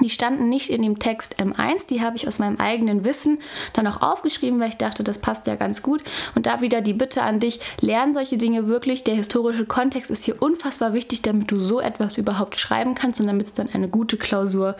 die 0.00 0.10
standen 0.10 0.48
nicht 0.48 0.70
in 0.70 0.82
dem 0.82 0.98
Text 0.98 1.38
M1, 1.38 1.86
die 1.88 2.00
habe 2.00 2.16
ich 2.16 2.26
aus 2.26 2.38
meinem 2.38 2.56
eigenen 2.58 3.04
Wissen 3.04 3.40
dann 3.74 3.86
auch 3.86 4.00
aufgeschrieben, 4.00 4.58
weil 4.58 4.70
ich 4.70 4.78
dachte, 4.78 5.04
das 5.04 5.18
passt 5.18 5.46
ja 5.46 5.54
ganz 5.56 5.82
gut. 5.82 6.02
Und 6.34 6.46
da 6.46 6.60
wieder 6.60 6.80
die 6.80 6.94
Bitte 6.94 7.22
an 7.22 7.40
dich, 7.40 7.60
lern 7.80 8.14
solche 8.14 8.38
Dinge 8.38 8.66
wirklich. 8.66 9.04
Der 9.04 9.14
historische 9.14 9.66
Kontext 9.66 10.10
ist 10.10 10.24
hier 10.24 10.40
unfassbar 10.40 10.94
wichtig, 10.94 11.22
damit 11.22 11.50
du 11.50 11.60
so 11.60 11.80
etwas 11.80 12.16
überhaupt 12.16 12.58
schreiben 12.58 12.94
kannst 12.94 13.20
und 13.20 13.26
damit 13.26 13.48
es 13.48 13.54
dann 13.54 13.68
eine 13.72 13.88
gute 13.88 14.16
Klausur 14.16 14.76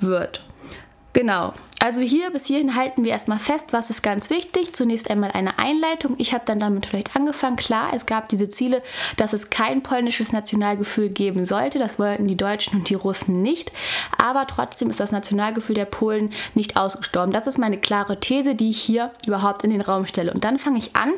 wird. 0.00 0.40
Genau. 1.14 1.54
Also 1.78 2.00
hier 2.00 2.30
bis 2.30 2.46
hierhin 2.46 2.76
halten 2.76 3.04
wir 3.04 3.12
erstmal 3.12 3.38
fest, 3.38 3.66
was 3.72 3.90
ist 3.90 4.02
ganz 4.02 4.30
wichtig. 4.30 4.74
Zunächst 4.74 5.10
einmal 5.10 5.30
eine 5.32 5.58
Einleitung. 5.58 6.14
Ich 6.18 6.32
habe 6.32 6.44
dann 6.46 6.58
damit 6.58 6.86
vielleicht 6.86 7.14
angefangen. 7.14 7.56
Klar, 7.56 7.92
es 7.94 8.06
gab 8.06 8.28
diese 8.30 8.48
Ziele, 8.48 8.82
dass 9.16 9.32
es 9.32 9.50
kein 9.50 9.82
polnisches 9.82 10.32
Nationalgefühl 10.32 11.10
geben 11.10 11.44
sollte. 11.44 11.78
Das 11.78 11.98
wollten 11.98 12.26
die 12.26 12.38
Deutschen 12.38 12.78
und 12.78 12.88
die 12.88 12.94
Russen 12.94 13.42
nicht. 13.42 13.70
Aber 14.16 14.46
trotzdem 14.46 14.88
ist 14.88 14.98
das 14.98 15.12
Nationalgefühl 15.12 15.74
der 15.74 15.84
Polen 15.84 16.30
nicht 16.54 16.76
ausgestorben. 16.76 17.32
Das 17.32 17.46
ist 17.46 17.58
meine 17.58 17.78
klare 17.78 18.18
These, 18.18 18.54
die 18.54 18.70
ich 18.70 18.80
hier 18.80 19.10
überhaupt 19.26 19.62
in 19.62 19.70
den 19.70 19.82
Raum 19.82 20.06
stelle. 20.06 20.32
Und 20.32 20.44
dann 20.44 20.58
fange 20.58 20.78
ich 20.78 20.96
an 20.96 21.12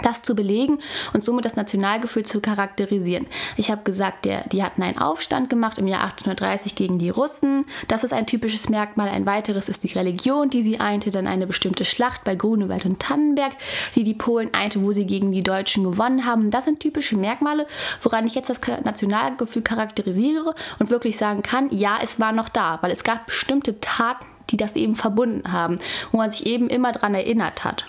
das 0.00 0.22
zu 0.22 0.34
belegen 0.34 0.78
und 1.12 1.22
somit 1.22 1.44
das 1.44 1.56
Nationalgefühl 1.56 2.24
zu 2.24 2.40
charakterisieren. 2.40 3.26
Ich 3.56 3.70
habe 3.70 3.82
gesagt, 3.82 4.24
der, 4.24 4.48
die 4.48 4.62
hatten 4.62 4.82
einen 4.82 4.98
Aufstand 4.98 5.50
gemacht 5.50 5.78
im 5.78 5.86
Jahr 5.86 6.02
1830 6.04 6.74
gegen 6.74 6.98
die 6.98 7.10
Russen. 7.10 7.66
Das 7.88 8.02
ist 8.02 8.12
ein 8.12 8.26
typisches 8.26 8.70
Merkmal. 8.70 9.08
Ein 9.08 9.26
weiteres 9.26 9.68
ist 9.68 9.84
die 9.84 9.92
Religion, 9.92 10.48
die 10.48 10.62
sie 10.62 10.80
einte. 10.80 11.10
Dann 11.10 11.26
eine 11.26 11.46
bestimmte 11.46 11.84
Schlacht 11.84 12.24
bei 12.24 12.36
Grunewald 12.36 12.86
und 12.86 13.00
Tannenberg, 13.00 13.52
die 13.94 14.04
die 14.04 14.14
Polen 14.14 14.54
einte, 14.54 14.82
wo 14.82 14.92
sie 14.92 15.06
gegen 15.06 15.30
die 15.30 15.42
Deutschen 15.42 15.84
gewonnen 15.84 16.24
haben. 16.24 16.50
Das 16.50 16.64
sind 16.64 16.80
typische 16.80 17.16
Merkmale, 17.16 17.66
woran 18.00 18.26
ich 18.26 18.34
jetzt 18.34 18.48
das 18.48 18.60
Nationalgefühl 18.84 19.62
charakterisiere 19.62 20.54
und 20.78 20.90
wirklich 20.90 21.18
sagen 21.18 21.42
kann, 21.42 21.68
ja, 21.70 21.98
es 22.02 22.18
war 22.18 22.32
noch 22.32 22.48
da, 22.48 22.78
weil 22.80 22.92
es 22.92 23.04
gab 23.04 23.26
bestimmte 23.26 23.78
Taten, 23.80 24.24
die 24.50 24.56
das 24.56 24.76
eben 24.76 24.96
verbunden 24.96 25.52
haben, 25.52 25.78
wo 26.10 26.18
man 26.18 26.30
sich 26.30 26.46
eben 26.46 26.68
immer 26.68 26.92
daran 26.92 27.14
erinnert 27.14 27.64
hat. 27.64 27.84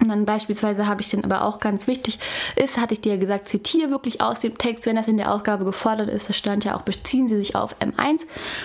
Und 0.00 0.08
dann 0.08 0.24
beispielsweise 0.26 0.88
habe 0.88 1.02
ich 1.02 1.10
den 1.10 1.24
aber 1.24 1.42
auch 1.42 1.60
ganz 1.60 1.86
wichtig 1.86 2.18
ist, 2.56 2.78
hatte 2.78 2.94
ich 2.94 3.00
dir 3.00 3.16
gesagt, 3.16 3.48
zitiere 3.48 3.90
wirklich 3.90 4.20
aus 4.20 4.40
dem 4.40 4.58
Text, 4.58 4.86
wenn 4.86 4.96
das 4.96 5.06
in 5.06 5.16
der 5.16 5.32
Aufgabe 5.32 5.64
gefordert 5.64 6.08
ist. 6.08 6.28
Das 6.28 6.36
stand 6.36 6.64
ja 6.64 6.76
auch, 6.76 6.82
beziehen 6.82 7.28
Sie 7.28 7.36
sich 7.36 7.54
auf 7.54 7.76
M1. 7.78 8.22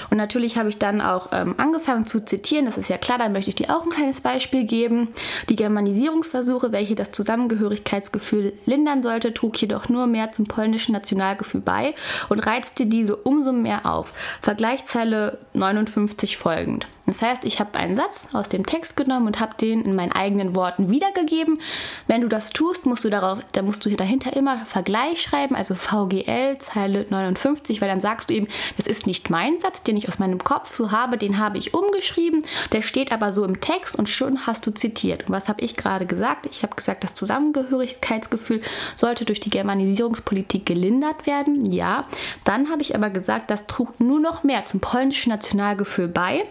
Und 0.09 0.17
natürlich 0.17 0.57
habe 0.57 0.69
ich 0.69 0.79
dann 0.79 1.01
auch 1.01 1.29
ähm, 1.31 1.55
angefangen 1.57 2.07
zu 2.07 2.25
zitieren. 2.25 2.65
Das 2.65 2.77
ist 2.77 2.89
ja 2.89 2.97
klar, 2.97 3.19
dann 3.19 3.31
möchte 3.31 3.49
ich 3.49 3.55
dir 3.55 3.75
auch 3.75 3.83
ein 3.83 3.91
kleines 3.91 4.21
Beispiel 4.21 4.63
geben. 4.65 5.09
Die 5.49 5.55
Germanisierungsversuche, 5.55 6.71
welche 6.71 6.95
das 6.95 7.11
Zusammengehörigkeitsgefühl 7.11 8.53
lindern 8.65 9.03
sollte, 9.03 9.33
trug 9.33 9.61
jedoch 9.61 9.87
nur 9.87 10.07
mehr 10.07 10.31
zum 10.31 10.45
polnischen 10.45 10.93
Nationalgefühl 10.93 11.61
bei 11.61 11.93
und 12.29 12.45
reizte 12.45 12.87
diese 12.87 13.15
umso 13.15 13.51
mehr 13.51 13.85
auf. 13.85 14.13
Vergleichszeile 14.41 15.37
59 15.53 16.37
folgend. 16.37 16.87
Das 17.09 17.23
heißt, 17.23 17.43
ich 17.45 17.59
habe 17.59 17.77
einen 17.79 17.95
Satz 17.95 18.27
aus 18.33 18.49
dem 18.49 18.67
Text 18.67 18.95
genommen 18.95 19.25
und 19.25 19.39
habe 19.39 19.55
den 19.59 19.81
in 19.81 19.95
meinen 19.95 20.11
eigenen 20.11 20.55
Worten 20.55 20.91
wiedergegeben. 20.91 21.59
Wenn 22.05 22.21
du 22.21 22.27
das 22.27 22.51
tust, 22.51 22.85
musst 22.85 23.03
du 23.03 23.09
darauf, 23.09 23.39
dann 23.51 23.65
musst 23.65 23.83
du 23.83 23.89
hier 23.89 23.97
dahinter 23.97 24.35
immer 24.35 24.63
Vergleich 24.67 25.19
schreiben, 25.19 25.55
also 25.55 25.73
VGL 25.73 26.59
Zeile 26.59 27.07
59, 27.09 27.81
weil 27.81 27.89
dann 27.89 27.99
sagst 27.99 28.29
du 28.29 28.35
eben, 28.35 28.47
das 28.77 28.85
ist 28.85 29.07
nicht 29.07 29.31
mein 29.31 29.59
Satz, 29.59 29.81
den 29.81 29.97
ich 29.97 30.07
aus 30.07 30.19
meinem 30.19 30.43
Kopf 30.43 30.71
so 30.71 30.91
habe, 30.91 31.17
den 31.17 31.39
habe 31.39 31.57
ich 31.57 31.73
umgeschrieben, 31.73 32.43
der 32.73 32.83
steht 32.83 33.11
aber 33.11 33.33
so 33.33 33.43
im 33.43 33.59
Text 33.59 33.95
und 33.95 34.07
schon 34.07 34.45
hast 34.45 34.67
du 34.67 34.71
zitiert. 34.71 35.23
Und 35.27 35.33
was 35.33 35.49
habe 35.49 35.61
ich 35.61 35.75
gerade 35.75 36.05
gesagt? 36.05 36.45
Ich 36.51 36.61
habe 36.61 36.75
gesagt, 36.75 37.03
das 37.03 37.15
Zusammengehörigkeitsgefühl 37.15 38.61
sollte 38.95 39.25
durch 39.25 39.39
die 39.39 39.49
Germanisierungspolitik 39.49 40.63
gelindert 40.63 41.25
werden. 41.25 41.65
Ja, 41.71 42.07
dann 42.43 42.69
habe 42.69 42.83
ich 42.83 42.93
aber 42.93 43.09
gesagt, 43.09 43.49
das 43.49 43.65
trug 43.65 43.99
nur 43.99 44.19
noch 44.19 44.43
mehr 44.43 44.65
zum 44.65 44.79
polnischen 44.79 45.31
Nationalgefühl 45.31 46.07
bei. 46.07 46.45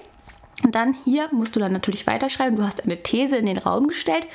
Und 0.64 0.74
dann 0.74 0.94
hier 1.04 1.28
musst 1.32 1.56
du 1.56 1.60
dann 1.60 1.72
natürlich 1.72 2.06
weiterschreiben. 2.06 2.56
Du 2.56 2.64
hast 2.64 2.84
eine 2.84 3.02
These 3.02 3.36
in 3.36 3.46
den 3.46 3.58
Raum 3.58 3.88
gestellt 3.88 4.26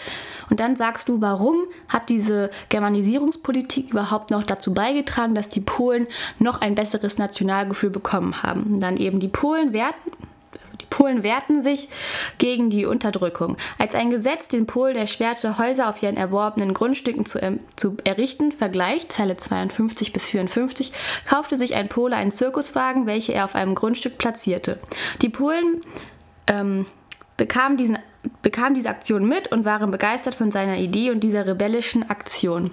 und 0.50 0.60
dann 0.60 0.76
sagst 0.76 1.10
du, 1.10 1.22
warum 1.22 1.58
hat 1.88 2.10
diese 2.10 2.50
Germanisierungspolitik 2.70 3.92
überhaupt 3.92 4.32
noch 4.32 4.44
dazu 4.44 4.74
beigetragen, 4.74 5.36
dass 5.36 5.50
die 5.50 5.62
Polen 5.62 6.08
noch 6.40 6.62
ein 6.62 6.76
besseres 6.76 7.18
Nationalgefühl 7.18 7.90
bekommen 7.90 8.44
haben. 8.44 8.74
Und 8.74 8.80
dann 8.80 8.98
eben 8.98 9.20
die 9.20 9.28
Polen 9.28 9.74
werten, 9.74 10.12
also 10.62 10.78
die 10.78 10.86
Polen 10.86 11.24
wehrten 11.24 11.62
sich 11.62 11.90
gegen 12.38 12.70
die 12.70 12.86
Unterdrückung. 12.86 13.58
Als 13.80 13.96
ein 13.96 14.10
Gesetz 14.10 14.48
den 14.48 14.68
Polen 14.68 14.96
erschwerte, 14.96 15.58
Häuser 15.58 15.90
auf 15.90 16.02
ihren 16.04 16.18
erworbenen 16.18 16.74
Grundstücken 16.74 17.26
zu, 17.26 17.40
ähm, 17.42 17.60
zu 17.76 17.98
errichten, 18.04 18.52
Vergleich, 18.52 19.10
Zeile 19.10 19.38
52 19.38 20.14
bis 20.14 20.30
54, 20.30 20.94
kaufte 21.28 21.58
sich 21.58 21.76
ein 21.76 21.90
Pole 21.90 22.16
einen 22.16 22.32
Zirkuswagen, 22.32 23.08
welche 23.08 23.34
er 23.34 23.46
auf 23.46 23.56
einem 23.56 23.76
Grundstück 23.76 24.18
platzierte. 24.18 24.80
Die 25.22 25.30
Polen 25.30 25.82
ähm, 26.48 26.86
bekam, 27.38 27.78
diesen, 27.78 27.98
bekam 28.42 28.74
diese 28.74 28.90
Aktion 28.90 29.28
mit 29.28 29.52
und 29.52 29.66
waren 29.66 29.92
begeistert 29.92 30.36
von 30.36 30.52
seiner 30.52 30.78
Idee 30.78 31.12
und 31.12 31.22
dieser 31.22 31.46
rebellischen 31.46 32.10
Aktion 32.10 32.72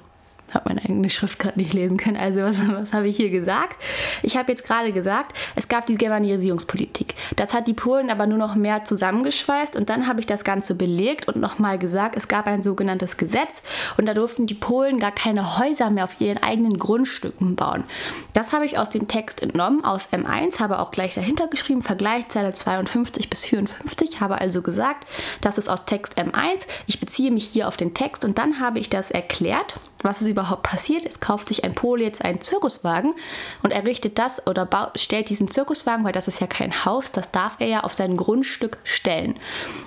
habe 0.54 0.68
meine 0.68 0.82
eigene 0.82 1.10
Schrift 1.10 1.38
gerade 1.38 1.58
nicht 1.58 1.72
lesen 1.72 1.96
können. 1.96 2.16
Also 2.16 2.40
was, 2.42 2.56
was 2.68 2.92
habe 2.92 3.08
ich 3.08 3.16
hier 3.16 3.30
gesagt? 3.30 3.78
Ich 4.22 4.36
habe 4.36 4.50
jetzt 4.50 4.64
gerade 4.66 4.92
gesagt, 4.92 5.36
es 5.56 5.68
gab 5.68 5.86
die 5.86 5.96
Germanisierungspolitik. 5.96 7.14
Das 7.36 7.54
hat 7.54 7.66
die 7.66 7.74
Polen 7.74 8.10
aber 8.10 8.26
nur 8.26 8.38
noch 8.38 8.54
mehr 8.54 8.84
zusammengeschweißt 8.84 9.76
und 9.76 9.90
dann 9.90 10.06
habe 10.06 10.20
ich 10.20 10.26
das 10.26 10.44
Ganze 10.44 10.74
belegt 10.74 11.28
und 11.28 11.36
nochmal 11.36 11.78
gesagt, 11.78 12.16
es 12.16 12.28
gab 12.28 12.46
ein 12.46 12.62
sogenanntes 12.62 13.16
Gesetz 13.16 13.62
und 13.96 14.06
da 14.06 14.14
durften 14.14 14.46
die 14.46 14.54
Polen 14.54 14.98
gar 14.98 15.12
keine 15.12 15.58
Häuser 15.58 15.90
mehr 15.90 16.04
auf 16.04 16.20
ihren 16.20 16.38
eigenen 16.38 16.78
Grundstücken 16.78 17.56
bauen. 17.56 17.84
Das 18.32 18.52
habe 18.52 18.64
ich 18.64 18.78
aus 18.78 18.90
dem 18.90 19.08
Text 19.08 19.42
entnommen, 19.42 19.84
aus 19.84 20.08
M1, 20.12 20.60
habe 20.60 20.78
auch 20.78 20.90
gleich 20.90 21.14
dahinter 21.14 21.48
geschrieben, 21.48 21.82
Vergleich 21.82 22.28
Zeile 22.28 22.52
52 22.52 23.30
bis 23.30 23.46
54, 23.46 24.20
habe 24.20 24.40
also 24.40 24.62
gesagt, 24.62 25.06
das 25.40 25.58
ist 25.58 25.68
aus 25.68 25.84
Text 25.84 26.18
M1. 26.18 26.66
Ich 26.86 27.00
beziehe 27.00 27.30
mich 27.30 27.46
hier 27.46 27.68
auf 27.68 27.76
den 27.76 27.94
Text 27.94 28.24
und 28.24 28.38
dann 28.38 28.60
habe 28.60 28.78
ich 28.78 28.90
das 28.90 29.10
erklärt, 29.10 29.74
was 30.02 30.20
es 30.20 30.26
über 30.26 30.39
überhaupt 30.40 30.62
passiert. 30.62 31.04
Es 31.04 31.20
kauft 31.20 31.48
sich 31.48 31.64
ein 31.64 31.74
Pol 31.74 32.00
jetzt 32.00 32.24
einen 32.24 32.40
Zirkuswagen 32.40 33.14
und 33.62 33.72
errichtet 33.72 34.18
das 34.18 34.46
oder 34.46 34.68
stellt 34.96 35.28
diesen 35.28 35.50
Zirkuswagen, 35.50 36.04
weil 36.04 36.12
das 36.12 36.28
ist 36.28 36.40
ja 36.40 36.46
kein 36.46 36.84
Haus, 36.84 37.12
das 37.12 37.30
darf 37.30 37.56
er 37.58 37.66
ja 37.66 37.80
auf 37.80 37.92
sein 37.92 38.16
Grundstück 38.16 38.78
stellen. 38.84 39.38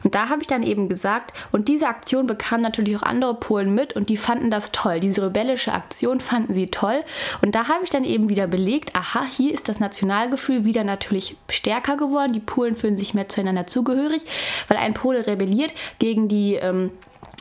Und 0.03 0.13
da 0.15 0.29
habe 0.29 0.41
ich 0.41 0.47
dann 0.47 0.63
eben 0.63 0.89
gesagt, 0.89 1.33
und 1.51 1.67
diese 1.67 1.87
Aktion 1.87 2.27
bekamen 2.27 2.61
natürlich 2.61 2.95
auch 2.97 3.03
andere 3.03 3.33
Polen 3.33 3.73
mit 3.73 3.93
und 3.93 4.09
die 4.09 4.17
fanden 4.17 4.51
das 4.51 4.71
toll. 4.71 4.99
Diese 4.99 5.23
rebellische 5.23 5.73
Aktion 5.73 6.19
fanden 6.19 6.53
sie 6.53 6.67
toll. 6.67 7.03
Und 7.41 7.55
da 7.55 7.67
habe 7.67 7.83
ich 7.83 7.89
dann 7.89 8.03
eben 8.03 8.29
wieder 8.29 8.47
belegt, 8.47 8.95
aha, 8.95 9.25
hier 9.25 9.53
ist 9.53 9.69
das 9.69 9.79
Nationalgefühl 9.79 10.65
wieder 10.65 10.83
natürlich 10.83 11.35
stärker 11.49 11.97
geworden. 11.97 12.33
Die 12.33 12.39
Polen 12.39 12.75
fühlen 12.75 12.97
sich 12.97 13.13
mehr 13.13 13.29
zueinander 13.29 13.67
zugehörig, 13.67 14.23
weil 14.67 14.77
ein 14.77 14.93
Pole 14.93 15.25
rebelliert 15.25 15.73
gegen 15.99 16.27
die 16.27 16.55
ähm, 16.55 16.91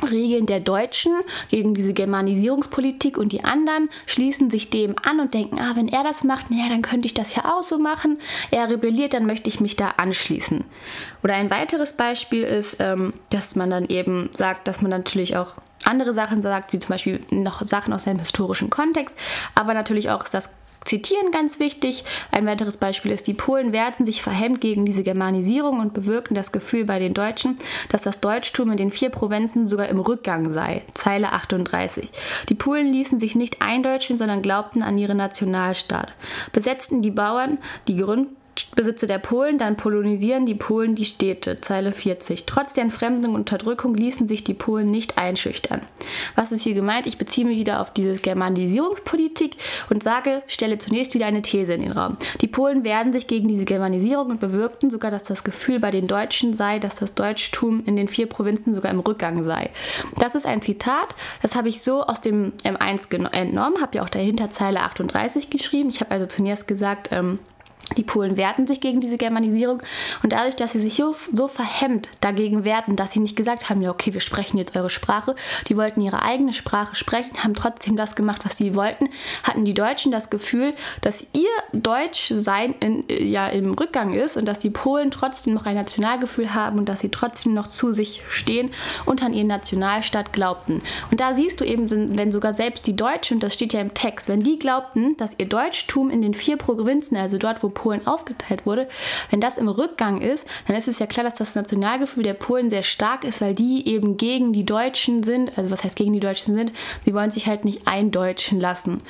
Regeln 0.01 0.47
der 0.47 0.61
Deutschen 0.61 1.13
gegen 1.51 1.75
diese 1.75 1.93
Germanisierungspolitik 1.93 3.19
und 3.19 3.33
die 3.33 3.45
anderen 3.45 3.89
schließen 4.07 4.51
sich 4.51 4.71
dem 4.71 4.95
an 5.03 5.21
und 5.21 5.35
denken, 5.35 5.59
ah, 5.59 5.73
wenn 5.75 5.89
er 5.89 6.03
das 6.03 6.25
macht, 6.25 6.51
naja, 6.51 6.69
dann 6.69 6.83
könnte 6.83 7.07
ich 7.07 7.15
das 7.15 7.35
ja 7.35 7.55
auch 7.55 7.63
so 7.63 7.79
machen. 7.79 8.19
Er 8.51 8.69
rebelliert, 8.69 9.15
dann 9.15 9.27
möchte 9.27 9.49
ich 9.49 9.61
mich 9.61 9.77
da 9.77 9.89
anschließen. 9.97 10.65
Oder 11.23 11.35
ein 11.35 11.51
weiteres 11.51 11.93
Beispiel 11.93 12.43
ist, 12.43 12.77
ähm, 12.79 13.13
dass 13.31 13.57
man 13.57 13.71
dann 13.71 13.87
eben 13.87 14.31
sagt, 14.33 14.67
dass 14.69 14.83
man 14.83 14.91
natürlich 14.91 15.37
auch 15.37 15.55
andere 15.85 16.15
Sachen 16.15 16.43
sagt, 16.43 16.73
wie 16.73 16.79
zum 16.79 16.91
Beispiel 16.91 17.21
noch 17.31 17.63
Sachen 17.63 17.93
aus 17.93 18.05
seinem 18.05 18.21
historischen 18.21 18.71
Kontext, 18.71 19.15
aber 19.55 19.75
natürlich 19.75 20.11
auch 20.11 20.25
das 20.25 20.51
Zitieren 20.85 21.31
ganz 21.31 21.59
wichtig. 21.59 22.05
Ein 22.31 22.47
weiteres 22.47 22.77
Beispiel 22.77 23.13
ist, 23.13 23.27
die 23.27 23.35
Polen 23.35 23.73
wehrten 23.73 24.05
sich 24.05 24.23
verhemmt 24.23 24.61
gegen 24.61 24.85
diese 24.85 25.03
Germanisierung 25.03 25.81
und 25.81 25.95
bewirkten 25.95 26.35
das 26.35 26.53
Gefühl 26.53 26.85
bei 26.85 26.99
den 26.99 27.15
Deutschen, 27.15 27.57
dass 27.91 28.03
das 28.03 28.21
Deutschtum 28.21 28.71
in 28.71 28.77
den 28.77 28.91
vier 28.91 29.11
Provinzen 29.11 29.67
sogar 29.67 29.89
im 29.89 30.01
Rückgang 30.01 30.53
sei. 30.53 30.83
Zeile 30.95 31.33
38. 31.33 32.09
Die 32.49 32.55
Polen 32.55 32.93
ließen 32.93 33.19
sich 33.19 33.37
nicht 33.37 33.63
eindeutschen, 33.63 34.19
sondern 34.19 34.43
glaubten 34.43 34.83
an 34.83 34.99
ihren 34.99 35.17
Nationalstaat. 35.17 36.13
Besetzten 36.53 37.03
die 37.03 37.11
Bauern 37.11 37.59
die 37.89 37.97
Grund 37.97 38.29
Besitze 38.75 39.07
der 39.07 39.19
Polen, 39.19 39.59
dann 39.59 39.77
polonisieren 39.77 40.47
die 40.47 40.55
Polen 40.55 40.95
die 40.95 41.05
Städte. 41.05 41.61
Zeile 41.61 41.93
40. 41.93 42.47
Trotz 42.47 42.75
der 42.75 42.85
Entfremdung 42.85 43.35
und 43.35 43.41
Unterdrückung 43.53 43.95
ließen 43.95 44.27
sich 44.27 44.45
die 44.45 44.55
Polen 44.55 44.91
nicht 44.91 45.19
einschüchtern. 45.19 45.83
Was 46.37 46.53
ist 46.53 46.63
hier 46.63 46.75
gemeint? 46.75 47.07
Ich 47.07 47.19
beziehe 47.19 47.47
mich 47.47 47.59
wieder 47.59 47.81
auf 47.81 47.93
diese 47.93 48.17
Germanisierungspolitik 48.17 49.57
und 49.91 50.03
sage, 50.03 50.43
stelle 50.47 50.79
zunächst 50.79 51.15
wieder 51.15 51.27
eine 51.27 51.43
These 51.43 51.75
in 51.75 51.83
den 51.83 51.93
Raum. 51.93 52.17
Die 52.41 52.47
Polen 52.47 52.85
wehrten 52.85 53.13
sich 53.13 53.27
gegen 53.27 53.49
diese 53.49 53.65
Germanisierung 53.65 54.31
und 54.31 54.41
bewirkten 54.41 54.91
sogar, 54.91 55.11
dass 55.11 55.25
das 55.25 55.45
Gefühl 55.45 55.81
bei 55.81 55.91
den 55.91 56.07
Deutschen 56.07 56.55
sei, 56.55 56.79
dass 56.79 56.97
das 56.97 57.15
Deutschtum 57.15 57.83
in 57.85 57.97
den 57.97 58.09
vier 58.09 58.27
Provinzen 58.27 58.75
sogar 58.75 58.93
im 58.93 59.01
Rückgang 59.01 59.45
sei. 59.45 59.71
Das 60.19 60.35
ist 60.35 60.47
ein 60.47 60.63
Zitat, 60.63 61.15
das 61.41 61.55
habe 61.55 61.69
ich 61.69 61.83
so 61.83 62.05
aus 62.05 62.21
dem 62.21 62.53
M1 62.65 63.13
entnommen, 63.33 63.81
habe 63.81 63.97
ja 63.97 64.03
auch 64.03 64.09
dahinter 64.09 64.51
Zeile 64.51 64.81
38 64.81 65.51
geschrieben. 65.51 65.89
Ich 65.89 66.01
habe 66.01 66.11
also 66.11 66.27
zunächst 66.27 66.69
gesagt, 66.69 67.09
ähm, 67.13 67.39
die 67.97 68.03
Polen 68.03 68.37
wehrten 68.37 68.67
sich 68.67 68.81
gegen 68.81 69.01
diese 69.01 69.17
Germanisierung 69.17 69.83
und 70.23 70.33
dadurch, 70.33 70.57
dass 70.57 70.73
sie 70.73 70.81
sich 70.81 70.95
so, 70.95 71.15
so, 71.33 71.49
verhemmt 71.49 72.09
dagegen 72.21 72.65
wehrten, 72.65 72.97
dass 72.97 73.13
sie 73.13 73.21
nicht 73.21 73.37
gesagt 73.37 73.69
haben, 73.69 73.83
ja 73.83 73.91
okay, 73.91 74.15
wir 74.15 74.21
sprechen 74.21 74.59
jetzt 74.59 74.77
eure 74.77 74.91
Sprache, 74.91 75.35
die 75.69 75.77
wollten 75.77 76.01
ihre 76.01 76.23
eigene 76.23 76.53
Sprache 76.53 76.95
sprechen, 76.95 77.43
haben 77.43 77.55
trotzdem 77.55 77.97
das 77.97 78.17
gemacht, 78.17 78.43
was 78.45 78.57
sie 78.57 78.75
wollten, 78.75 79.09
hatten 79.43 79.65
die 79.65 79.75
Deutschen 79.75 80.13
das 80.13 80.31
Gefühl, 80.31 80.75
dass 81.01 81.27
ihr 81.33 81.51
Deutschsein 81.73 82.75
in, 82.81 83.05
ja 83.09 83.49
im 83.49 83.75
Rückgang 83.75 84.15
ist 84.15 84.37
und 84.37 84.47
dass 84.47 84.59
die 84.59 84.71
Polen 84.71 85.11
trotzdem 85.11 85.55
noch 85.55 85.67
ein 85.67 85.75
Nationalgefühl 85.75 86.55
haben 86.55 86.79
und 86.79 86.89
dass 86.89 87.01
sie 87.01 87.11
trotzdem 87.11 87.55
noch 87.55 87.67
zu 87.67 87.93
sich 87.93 88.23
stehen 88.29 88.71
und 89.05 89.23
an 89.23 89.35
ihren 89.35 89.49
Nationalstaat 89.49 90.33
glaubten. 90.33 90.81
Und 91.11 91.21
da 91.21 91.35
siehst 91.35 91.61
du 91.61 91.65
eben, 91.65 92.17
wenn 92.17 92.33
sogar 92.33 92.55
selbst 92.55 92.87
die 92.87 92.97
Deutschen, 92.97 93.37
und 93.37 93.43
das 93.43 93.55
steht 93.55 93.73
ja 93.73 93.81
im 93.81 93.95
Text, 93.95 94.29
wenn 94.29 94.43
die 94.43 94.59
glaubten, 94.59 95.17
dass 95.17 95.35
ihr 95.39 95.47
Deutschtum 95.47 96.11
in 96.11 96.23
den 96.23 96.35
vier 96.35 96.57
Provinzen, 96.57 97.17
also 97.17 97.39
dort, 97.39 97.63
wo 97.63 97.69
Polen 97.69 97.82
aufgeteilt 98.07 98.67
wurde, 98.67 98.89
wenn 99.31 99.41
das 99.41 99.59
im 99.59 99.69
Rückgang 99.69 100.21
ist, 100.21 100.47
dann 100.67 100.77
ist 100.77 100.89
es 100.89 100.99
ja 100.99 101.07
klar, 101.07 101.25
dass 101.25 101.35
das 101.35 101.55
Nationalgefühl 101.55 102.23
der 102.23 102.35
Polen 102.35 102.71
sehr 102.71 102.83
stark 102.83 103.25
ist, 103.25 103.41
weil 103.41 103.55
die 103.55 103.87
eben 103.89 104.17
gegen 104.17 104.53
die 104.53 104.65
Deutschen 104.65 105.23
sind. 105.23 105.57
Also 105.59 105.71
was 105.71 105.85
heißt 105.85 105.97
gegen 105.97 106.13
die 106.13 106.21
Deutschen 106.21 106.55
sind? 106.55 106.73
Sie 107.05 107.15
wollen 107.15 107.31
sich 107.31 107.47
halt 107.47 107.65
nicht 107.65 107.87
eindeutschen 107.87 108.61
lassen. 108.61 109.03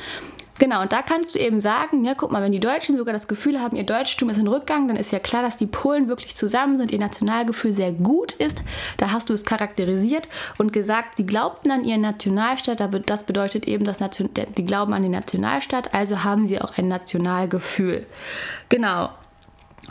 Genau, 0.62 0.80
und 0.80 0.92
da 0.92 1.02
kannst 1.02 1.34
du 1.34 1.40
eben 1.40 1.60
sagen, 1.60 2.04
ja, 2.04 2.14
guck 2.14 2.30
mal, 2.30 2.40
wenn 2.40 2.52
die 2.52 2.60
Deutschen 2.60 2.96
sogar 2.96 3.12
das 3.12 3.26
Gefühl 3.26 3.60
haben, 3.60 3.76
ihr 3.76 3.82
Deutschtum 3.82 4.30
ist 4.30 4.38
in 4.38 4.46
Rückgang, 4.46 4.86
dann 4.86 4.96
ist 4.96 5.10
ja 5.10 5.18
klar, 5.18 5.42
dass 5.42 5.56
die 5.56 5.66
Polen 5.66 6.08
wirklich 6.08 6.36
zusammen 6.36 6.78
sind, 6.78 6.92
ihr 6.92 7.00
Nationalgefühl 7.00 7.72
sehr 7.72 7.90
gut 7.90 8.30
ist. 8.34 8.62
Da 8.96 9.10
hast 9.10 9.28
du 9.28 9.34
es 9.34 9.44
charakterisiert 9.44 10.28
und 10.58 10.72
gesagt, 10.72 11.16
sie 11.16 11.26
glaubten 11.26 11.72
an 11.72 11.82
ihren 11.82 12.02
Nationalstaat, 12.02 12.78
das 13.06 13.24
bedeutet 13.24 13.66
eben, 13.66 13.84
dass 13.84 13.98
die 13.98 14.64
glauben 14.64 14.92
an 14.92 15.02
den 15.02 15.10
Nationalstaat, 15.10 15.94
also 15.94 16.22
haben 16.22 16.46
sie 16.46 16.60
auch 16.60 16.78
ein 16.78 16.86
Nationalgefühl. 16.86 18.06
Genau. 18.68 19.10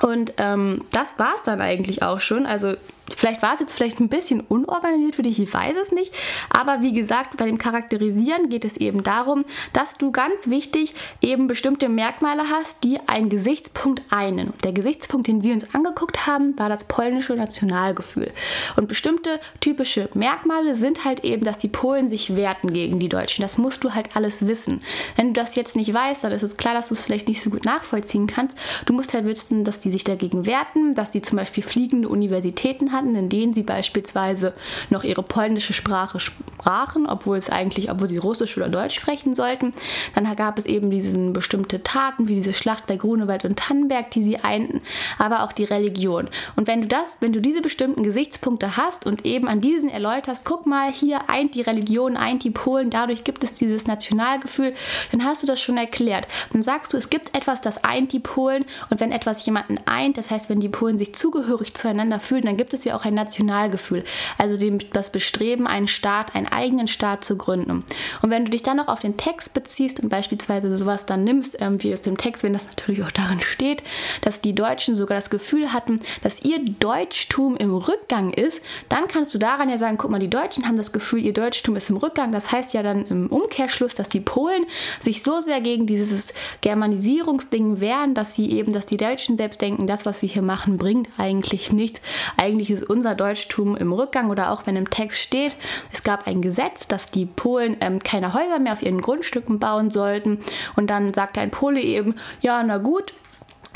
Und 0.01 0.33
ähm, 0.37 0.85
das 0.91 1.19
war 1.19 1.33
es 1.35 1.43
dann 1.43 1.61
eigentlich 1.61 2.01
auch 2.01 2.19
schon. 2.19 2.45
Also 2.45 2.75
Vielleicht 3.15 3.41
war 3.41 3.53
es 3.53 3.59
jetzt 3.59 3.73
vielleicht 3.73 3.99
ein 3.99 4.09
bisschen 4.09 4.41
unorganisiert 4.41 5.15
für 5.15 5.21
dich, 5.21 5.39
ich 5.39 5.53
weiß 5.53 5.75
es 5.81 5.91
nicht. 5.91 6.13
Aber 6.49 6.81
wie 6.81 6.93
gesagt, 6.93 7.37
bei 7.37 7.45
dem 7.45 7.57
Charakterisieren 7.57 8.49
geht 8.49 8.65
es 8.65 8.77
eben 8.77 9.03
darum, 9.03 9.45
dass 9.73 9.97
du 9.97 10.11
ganz 10.11 10.49
wichtig 10.49 10.93
eben 11.21 11.47
bestimmte 11.47 11.89
Merkmale 11.89 12.49
hast, 12.49 12.83
die 12.83 12.99
einen 13.07 13.29
Gesichtspunkt 13.29 14.01
einen. 14.09 14.53
Der 14.63 14.73
Gesichtspunkt, 14.73 15.27
den 15.27 15.43
wir 15.43 15.53
uns 15.53 15.73
angeguckt 15.75 16.27
haben, 16.27 16.57
war 16.57 16.69
das 16.69 16.85
polnische 16.85 17.33
Nationalgefühl. 17.35 18.31
Und 18.75 18.87
bestimmte 18.87 19.39
typische 19.59 20.09
Merkmale 20.13 20.75
sind 20.75 21.05
halt 21.05 21.23
eben, 21.23 21.43
dass 21.43 21.57
die 21.57 21.67
Polen 21.67 22.09
sich 22.09 22.35
wehrten 22.35 22.73
gegen 22.73 22.99
die 22.99 23.09
Deutschen. 23.09 23.41
Das 23.41 23.57
musst 23.57 23.83
du 23.83 23.93
halt 23.93 24.15
alles 24.15 24.47
wissen. 24.47 24.81
Wenn 25.15 25.33
du 25.33 25.41
das 25.41 25.55
jetzt 25.55 25.75
nicht 25.75 25.93
weißt, 25.93 26.23
dann 26.23 26.31
ist 26.31 26.43
es 26.43 26.57
klar, 26.57 26.73
dass 26.73 26.89
du 26.89 26.93
es 26.93 27.05
vielleicht 27.05 27.27
nicht 27.27 27.41
so 27.41 27.49
gut 27.49 27.65
nachvollziehen 27.65 28.27
kannst. 28.27 28.57
Du 28.85 28.93
musst 28.93 29.13
halt 29.13 29.25
wissen, 29.25 29.63
dass 29.63 29.79
die 29.81 29.91
sich 29.91 30.03
dagegen 30.03 30.45
wehrten, 30.45 30.95
dass 30.95 31.11
sie 31.11 31.21
zum 31.21 31.37
Beispiel 31.37 31.63
fliegende 31.63 32.09
Universitäten 32.09 32.91
hatten 32.91 33.15
in 33.15 33.29
denen 33.29 33.53
sie 33.53 33.63
beispielsweise 33.63 34.53
noch 34.89 35.03
ihre 35.03 35.23
polnische 35.23 35.73
Sprache 35.73 36.19
sprachen, 36.19 37.07
obwohl 37.07 37.37
es 37.37 37.49
eigentlich, 37.49 37.91
obwohl 37.91 38.07
sie 38.07 38.17
Russisch 38.17 38.57
oder 38.57 38.69
Deutsch 38.69 38.95
sprechen 38.95 39.35
sollten. 39.35 39.73
Dann 40.15 40.35
gab 40.35 40.57
es 40.57 40.65
eben 40.65 40.89
diese 40.89 41.17
bestimmte 41.17 41.83
Taten, 41.83 42.27
wie 42.27 42.35
diese 42.35 42.53
Schlacht 42.53 42.87
bei 42.87 42.97
Grunewald 42.97 43.45
und 43.45 43.57
Tannenberg, 43.57 44.09
die 44.11 44.23
sie 44.23 44.37
einten, 44.37 44.81
aber 45.17 45.43
auch 45.43 45.51
die 45.51 45.65
Religion. 45.65 46.29
Und 46.55 46.67
wenn 46.67 46.81
du 46.81 46.87
das, 46.87 47.17
wenn 47.19 47.33
du 47.33 47.41
diese 47.41 47.61
bestimmten 47.61 48.03
Gesichtspunkte 48.03 48.77
hast 48.77 49.05
und 49.05 49.25
eben 49.25 49.47
an 49.47 49.61
diesen 49.61 49.89
erläuterst, 49.89 50.43
guck 50.45 50.65
mal, 50.65 50.91
hier 50.91 51.29
eint 51.29 51.55
die 51.55 51.61
Religion, 51.61 52.17
eint 52.17 52.43
die 52.43 52.51
Polen, 52.51 52.89
dadurch 52.89 53.23
gibt 53.23 53.43
es 53.43 53.53
dieses 53.53 53.87
Nationalgefühl, 53.87 54.73
dann 55.11 55.23
hast 55.23 55.43
du 55.43 55.47
das 55.47 55.61
schon 55.61 55.77
erklärt. 55.77 56.27
Dann 56.51 56.61
sagst 56.61 56.93
du, 56.93 56.97
es 56.97 57.09
gibt 57.09 57.35
etwas, 57.35 57.61
das 57.61 57.83
eint 57.83 58.13
die 58.13 58.19
Polen 58.19 58.65
und 58.89 58.99
wenn 58.99 59.11
etwas 59.11 59.45
jemanden 59.45 59.70
eint, 59.85 60.17
das 60.17 60.29
heißt, 60.29 60.49
wenn 60.49 60.59
die 60.59 60.69
Polen 60.69 60.97
sich 60.97 61.13
zugehörig 61.15 61.73
zueinander 61.73 62.19
fühlen, 62.19 62.45
dann 62.45 62.57
gibt 62.57 62.73
es 62.73 62.83
ja 62.83 62.95
auch 62.95 63.05
ein 63.05 63.13
Nationalgefühl, 63.13 64.03
also 64.37 64.57
dem, 64.57 64.79
das 64.93 65.11
Bestreben, 65.11 65.67
einen 65.67 65.87
Staat, 65.87 66.35
einen 66.35 66.47
eigenen 66.47 66.87
Staat 66.87 67.23
zu 67.23 67.37
gründen. 67.37 67.83
Und 68.21 68.29
wenn 68.29 68.45
du 68.45 68.51
dich 68.51 68.63
dann 68.63 68.77
noch 68.77 68.87
auf 68.87 68.99
den 68.99 69.17
Text 69.17 69.53
beziehst 69.53 69.99
und 69.99 70.09
beispielsweise 70.09 70.75
sowas 70.75 71.05
dann 71.05 71.23
nimmst, 71.23 71.57
ähm, 71.61 71.81
wie 71.83 71.93
aus 71.93 72.01
dem 72.01 72.17
Text, 72.17 72.43
wenn 72.43 72.53
das 72.53 72.65
natürlich 72.65 73.03
auch 73.03 73.11
darin 73.11 73.41
steht, 73.41 73.83
dass 74.21 74.41
die 74.41 74.55
Deutschen 74.55 74.95
sogar 74.95 75.17
das 75.17 75.29
Gefühl 75.29 75.73
hatten, 75.73 75.99
dass 76.23 76.43
ihr 76.43 76.59
Deutschtum 76.63 77.57
im 77.57 77.73
Rückgang 77.73 78.33
ist, 78.33 78.61
dann 78.89 79.07
kannst 79.07 79.33
du 79.33 79.37
daran 79.37 79.69
ja 79.69 79.77
sagen, 79.77 79.97
guck 79.97 80.11
mal, 80.11 80.19
die 80.19 80.29
Deutschen 80.29 80.67
haben 80.67 80.77
das 80.77 80.91
Gefühl, 80.91 81.23
ihr 81.23 81.33
Deutschtum 81.33 81.75
ist 81.75 81.89
im 81.89 81.97
Rückgang. 81.97 82.31
Das 82.31 82.51
heißt 82.51 82.73
ja 82.73 82.83
dann 82.83 83.05
im 83.07 83.27
Umkehrschluss, 83.27 83.95
dass 83.95 84.09
die 84.09 84.19
Polen 84.19 84.65
sich 84.99 85.23
so 85.23 85.41
sehr 85.41 85.61
gegen 85.61 85.85
dieses 85.85 86.33
Germanisierungsding 86.61 87.79
wehren, 87.79 88.13
dass 88.13 88.35
sie 88.35 88.51
eben, 88.51 88.73
dass 88.73 88.85
die 88.85 88.97
Deutschen 88.97 89.37
selbst 89.37 89.60
denken, 89.61 89.87
das, 89.87 90.05
was 90.05 90.21
wir 90.21 90.29
hier 90.29 90.41
machen, 90.41 90.77
bringt 90.77 91.09
eigentlich 91.17 91.71
nichts. 91.71 92.01
Eigentlich 92.37 92.71
ist 92.71 92.83
unser 92.83 93.15
Deutschtum 93.15 93.75
im 93.75 93.93
Rückgang 93.93 94.29
oder 94.29 94.51
auch 94.51 94.65
wenn 94.65 94.75
im 94.75 94.89
Text 94.89 95.19
steht, 95.19 95.55
es 95.91 96.03
gab 96.03 96.27
ein 96.27 96.41
Gesetz, 96.41 96.87
dass 96.87 97.07
die 97.07 97.25
Polen 97.25 97.77
ähm, 97.81 97.99
keine 97.99 98.33
Häuser 98.33 98.59
mehr 98.59 98.73
auf 98.73 98.81
ihren 98.81 99.01
Grundstücken 99.01 99.59
bauen 99.59 99.91
sollten. 99.91 100.39
Und 100.75 100.89
dann 100.89 101.13
sagte 101.13 101.41
ein 101.41 101.51
Pole 101.51 101.81
eben, 101.81 102.15
ja, 102.41 102.61
na 102.63 102.77
gut, 102.77 103.13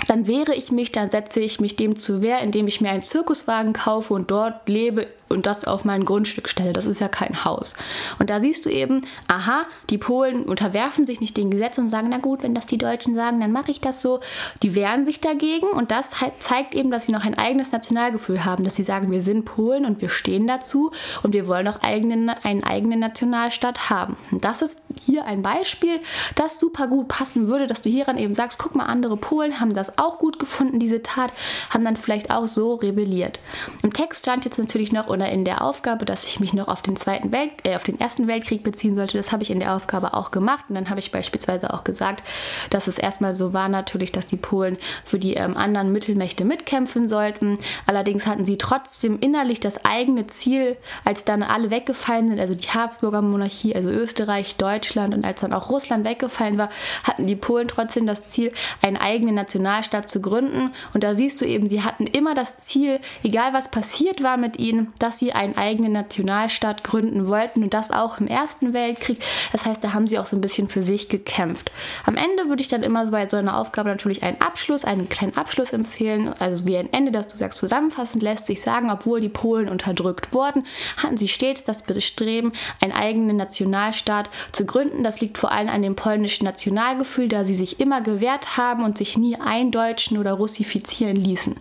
dann 0.08 0.28
wehre 0.28 0.54
ich 0.54 0.72
mich, 0.72 0.92
dann 0.92 1.10
setze 1.10 1.40
ich 1.40 1.60
mich 1.60 1.76
dem 1.76 1.98
zu 1.98 2.22
Wehr, 2.22 2.40
indem 2.40 2.68
ich 2.68 2.82
mir 2.82 2.90
einen 2.90 3.02
Zirkuswagen 3.02 3.74
kaufe 3.74 4.14
und 4.14 4.30
dort 4.30 4.68
lebe 4.68 5.08
und 5.30 5.46
das 5.46 5.66
auf 5.66 5.86
mein 5.86 6.06
Grundstück 6.06 6.50
stelle. 6.50 6.74
Das 6.74 6.86
ist 6.86 7.00
ja 7.00 7.08
kein 7.08 7.46
Haus. 7.46 7.76
Und 8.20 8.30
da 8.30 8.40
siehst 8.40 8.66
du 8.66 8.70
eben, 8.70 9.02
aha, 9.28 9.64
die 9.90 9.98
Polen 9.98 10.44
unterwerfen 10.44 11.06
sich 11.06 11.22
nicht 11.22 11.36
den 11.38 11.52
Gesetzen 11.52 11.82
und 11.82 11.90
sagen, 11.90 12.08
na 12.10 12.18
gut, 12.18 12.44
wenn 12.44 12.54
das 12.54 12.66
die 12.66 12.78
Deutschen 12.78 13.16
sagen, 13.16 13.40
dann 13.40 13.52
mache 13.52 13.72
ich 13.72 13.82
das 13.82 14.02
so. 14.02 14.20
Die 14.64 14.76
wehren 14.76 15.06
sich 15.06 15.22
dagegen 15.22 15.68
und 15.68 15.92
das 15.92 16.12
zeigt 16.40 16.76
eben, 16.76 16.92
dass 16.92 17.06
sie 17.06 17.12
noch 17.12 17.26
ein 17.26 17.38
eigenes 17.38 17.72
Nationalgefühl 17.72 18.46
haben, 18.46 18.64
dass 18.64 18.76
sie 18.76 18.84
sagen, 18.84 19.12
wir 19.12 19.22
sind 19.22 19.46
Polen 19.46 19.86
und 19.86 20.02
wir 20.02 20.10
stehen 20.10 20.48
dazu 20.48 20.92
und 21.24 21.34
wir 21.34 21.48
wollen 21.48 21.68
auch 21.68 21.82
eigenen, 21.82 22.30
einen 22.30 22.64
eigenen 22.64 23.00
Nationalstaat 23.00 23.90
haben. 23.90 24.18
Und 24.32 24.46
das 24.46 24.62
ist 24.62 24.82
hier 25.04 25.26
ein 25.26 25.42
Beispiel, 25.42 26.00
das 26.36 26.60
super 26.60 26.88
gut 26.88 27.08
passen 27.08 27.48
würde, 27.48 27.68
dass 27.68 27.82
du 27.82 27.90
hieran 27.90 28.18
eben 28.18 28.34
sagst, 28.34 28.60
guck 28.60 28.76
mal, 28.76 28.86
andere 28.86 29.18
Polen 29.18 29.60
haben 29.60 29.74
das 29.74 29.98
auch 29.98 30.20
gut 30.20 30.40
gefunden, 30.40 30.80
diese 30.80 31.02
Tat, 31.04 31.34
haben 31.70 31.84
dann 31.84 31.98
vielleicht 31.98 32.32
auch 32.32 32.48
so 32.48 32.76
rebelliert. 32.76 33.40
Im 33.84 33.94
Text 33.94 34.24
stand 34.24 34.46
jetzt 34.46 34.60
natürlich 34.60 34.92
noch, 34.92 35.08
oder 35.16 35.30
in 35.30 35.46
der 35.46 35.62
Aufgabe, 35.62 36.06
dass 36.06 36.26
ich 36.26 36.40
mich 36.40 36.54
noch 36.54 36.68
auf 36.68 36.82
den 36.82 36.96
Zweiten 36.96 37.32
Welt, 37.32 37.52
äh, 37.64 37.76
auf 37.76 37.84
den 37.84 38.00
Ersten 38.00 38.28
Weltkrieg 38.28 38.64
beziehen 38.64 38.96
sollte. 38.96 39.18
Das 39.18 39.32
habe 39.32 39.44
ich 39.44 39.50
in 39.50 39.60
der 39.60 39.76
Aufgabe 39.76 40.14
auch 40.14 40.32
gemacht. 40.32 40.66
Und 40.70 40.76
dann 40.76 40.90
habe 40.90 41.00
ich 41.00 41.12
beispielsweise 41.12 41.74
auch 41.74 41.84
gesagt, 41.84 42.24
dass 42.70 42.88
es 42.88 42.98
erstmal 42.98 43.34
so 43.34 43.54
war 43.54 43.70
natürlich, 43.70 44.12
dass 44.12 44.26
die 44.26 44.38
Polen 44.38 44.78
für 45.04 45.20
die 45.20 45.34
ähm, 45.36 45.58
anderen 45.58 45.92
Mittelmächte 45.92 46.46
mitkämpfen 46.46 47.08
sollten. 47.08 47.58
Allerdings 47.88 48.28
hatten 48.28 48.46
sie 48.46 48.58
trotzdem 48.58 49.20
innerlich 49.20 49.60
das 49.60 49.86
eigene 49.86 50.28
Ziel, 50.28 50.78
als 51.06 51.24
dann 51.24 51.44
alle 51.44 51.72
weggefallen 51.72 52.30
sind, 52.30 52.40
also 52.40 52.54
die 52.54 52.68
Habsburger 52.68 53.22
Monarchie, 53.22 53.76
also 53.76 53.90
Österreich, 53.90 54.58
Deutschland 54.58 55.14
und 55.14 55.26
als 55.26 55.42
dann 55.42 55.54
auch 55.54 55.70
Russland 55.70 56.06
weggefallen 56.06 56.58
war, 56.58 56.70
hatten 57.04 57.26
die 57.26 57.36
Polen 57.36 57.68
trotzdem 57.68 58.06
das 58.06 58.30
Ziel, 58.30 58.52
einen 58.82 58.98
eigenen 58.98 59.36
Nationalstaat 59.36 60.10
zu 60.10 60.22
gründen. 60.22 60.74
Und 60.94 61.04
da 61.04 61.16
siehst 61.16 61.42
du 61.42 61.46
eben, 61.46 61.70
sie 61.70 61.84
hatten 61.84 62.06
immer 62.06 62.34
das 62.36 62.58
Ziel, 62.58 63.00
egal 63.24 63.54
was 63.54 63.72
passiert 63.72 64.22
war 64.22 64.38
mit 64.38 64.60
ihnen, 64.60 64.94
dass 65.06 65.20
sie 65.20 65.34
einen 65.34 65.56
eigenen 65.56 65.92
Nationalstaat 65.92 66.84
gründen 66.84 67.28
wollten 67.28 67.62
und 67.62 67.76
das 67.76 67.92
auch 67.92 68.20
im 68.20 68.26
Ersten 68.26 68.74
Weltkrieg. 68.74 69.20
Das 69.52 69.64
heißt, 69.64 69.84
da 69.84 69.94
haben 69.94 70.08
sie 70.08 70.18
auch 70.18 70.26
so 70.26 70.36
ein 70.36 70.42
bisschen 70.42 70.68
für 70.68 70.82
sich 70.82 71.10
gekämpft. 71.10 71.72
Am 72.06 72.18
Ende 72.18 72.50
würde 72.50 72.62
ich 72.62 72.70
dann 72.70 72.82
immer 72.82 73.06
bei 73.12 73.30
so 73.30 73.38
einer 73.38 73.56
Aufgabe 73.56 73.90
natürlich 73.90 74.24
einen 74.24 74.42
Abschluss, 74.42 74.84
einen 74.84 75.08
kleinen 75.08 75.38
Abschluss 75.38 75.74
empfehlen, 75.74 76.34
also 76.40 76.66
wie 76.66 76.76
ein 76.76 76.92
Ende, 76.92 77.12
dass 77.12 77.28
du 77.28 77.38
sagst, 77.38 77.60
zusammenfassend 77.60 78.24
lässt 78.24 78.48
sich 78.48 78.64
sagen, 78.64 78.90
obwohl 78.90 79.22
die 79.22 79.30
Polen 79.30 79.70
unterdrückt 79.70 80.34
wurden, 80.34 80.66
hatten 80.98 81.18
sie 81.18 81.28
stets 81.28 81.64
das 81.64 81.84
Bestreben, 81.84 82.52
einen 82.82 82.94
eigenen 82.94 83.38
Nationalstaat 83.38 84.32
zu 84.54 84.66
gründen. 84.66 85.04
Das 85.04 85.22
liegt 85.22 85.38
vor 85.38 85.52
allem 85.52 85.70
an 85.70 85.84
dem 85.84 85.96
polnischen 85.96 86.46
Nationalgefühl, 86.46 87.28
da 87.28 87.46
sie 87.46 87.54
sich 87.54 87.80
immer 87.80 88.02
gewehrt 88.02 88.58
haben 88.58 88.84
und 88.84 88.98
sich 88.98 89.20
nie 89.20 89.36
eindeutschen 89.36 90.18
oder 90.18 90.34
russifizieren 90.34 91.16
ließen. 91.16 91.58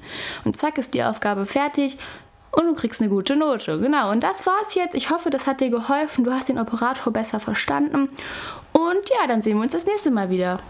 Und 0.47 0.57
zack 0.57 0.79
ist 0.79 0.95
die 0.95 1.05
Aufgabe 1.05 1.45
fertig 1.45 1.99
und 2.57 2.67
du 2.67 2.75
kriegst 2.75 3.01
eine 3.01 3.11
gute 3.11 3.37
Note. 3.37 3.79
Genau, 3.79 4.11
und 4.11 4.23
das 4.23 4.47
war's 4.47 4.75
jetzt. 4.75 4.95
Ich 4.95 5.11
hoffe, 5.11 5.31
das 5.31 5.47
hat 5.47 5.61
dir 5.61 5.71
geholfen. 5.71 6.25
Du 6.25 6.33
hast 6.33 6.49
den 6.49 6.59
Operator 6.59 7.13
besser 7.13 7.41
verstanden. 7.41 8.09
Und 8.73 9.11
ja, 9.11 9.27
dann 9.27 9.43
sehen 9.43 9.57
wir 9.57 9.63
uns 9.63 9.73
das 9.73 9.87
nächste 9.87 10.11
Mal 10.11 10.31
wieder. 10.31 10.61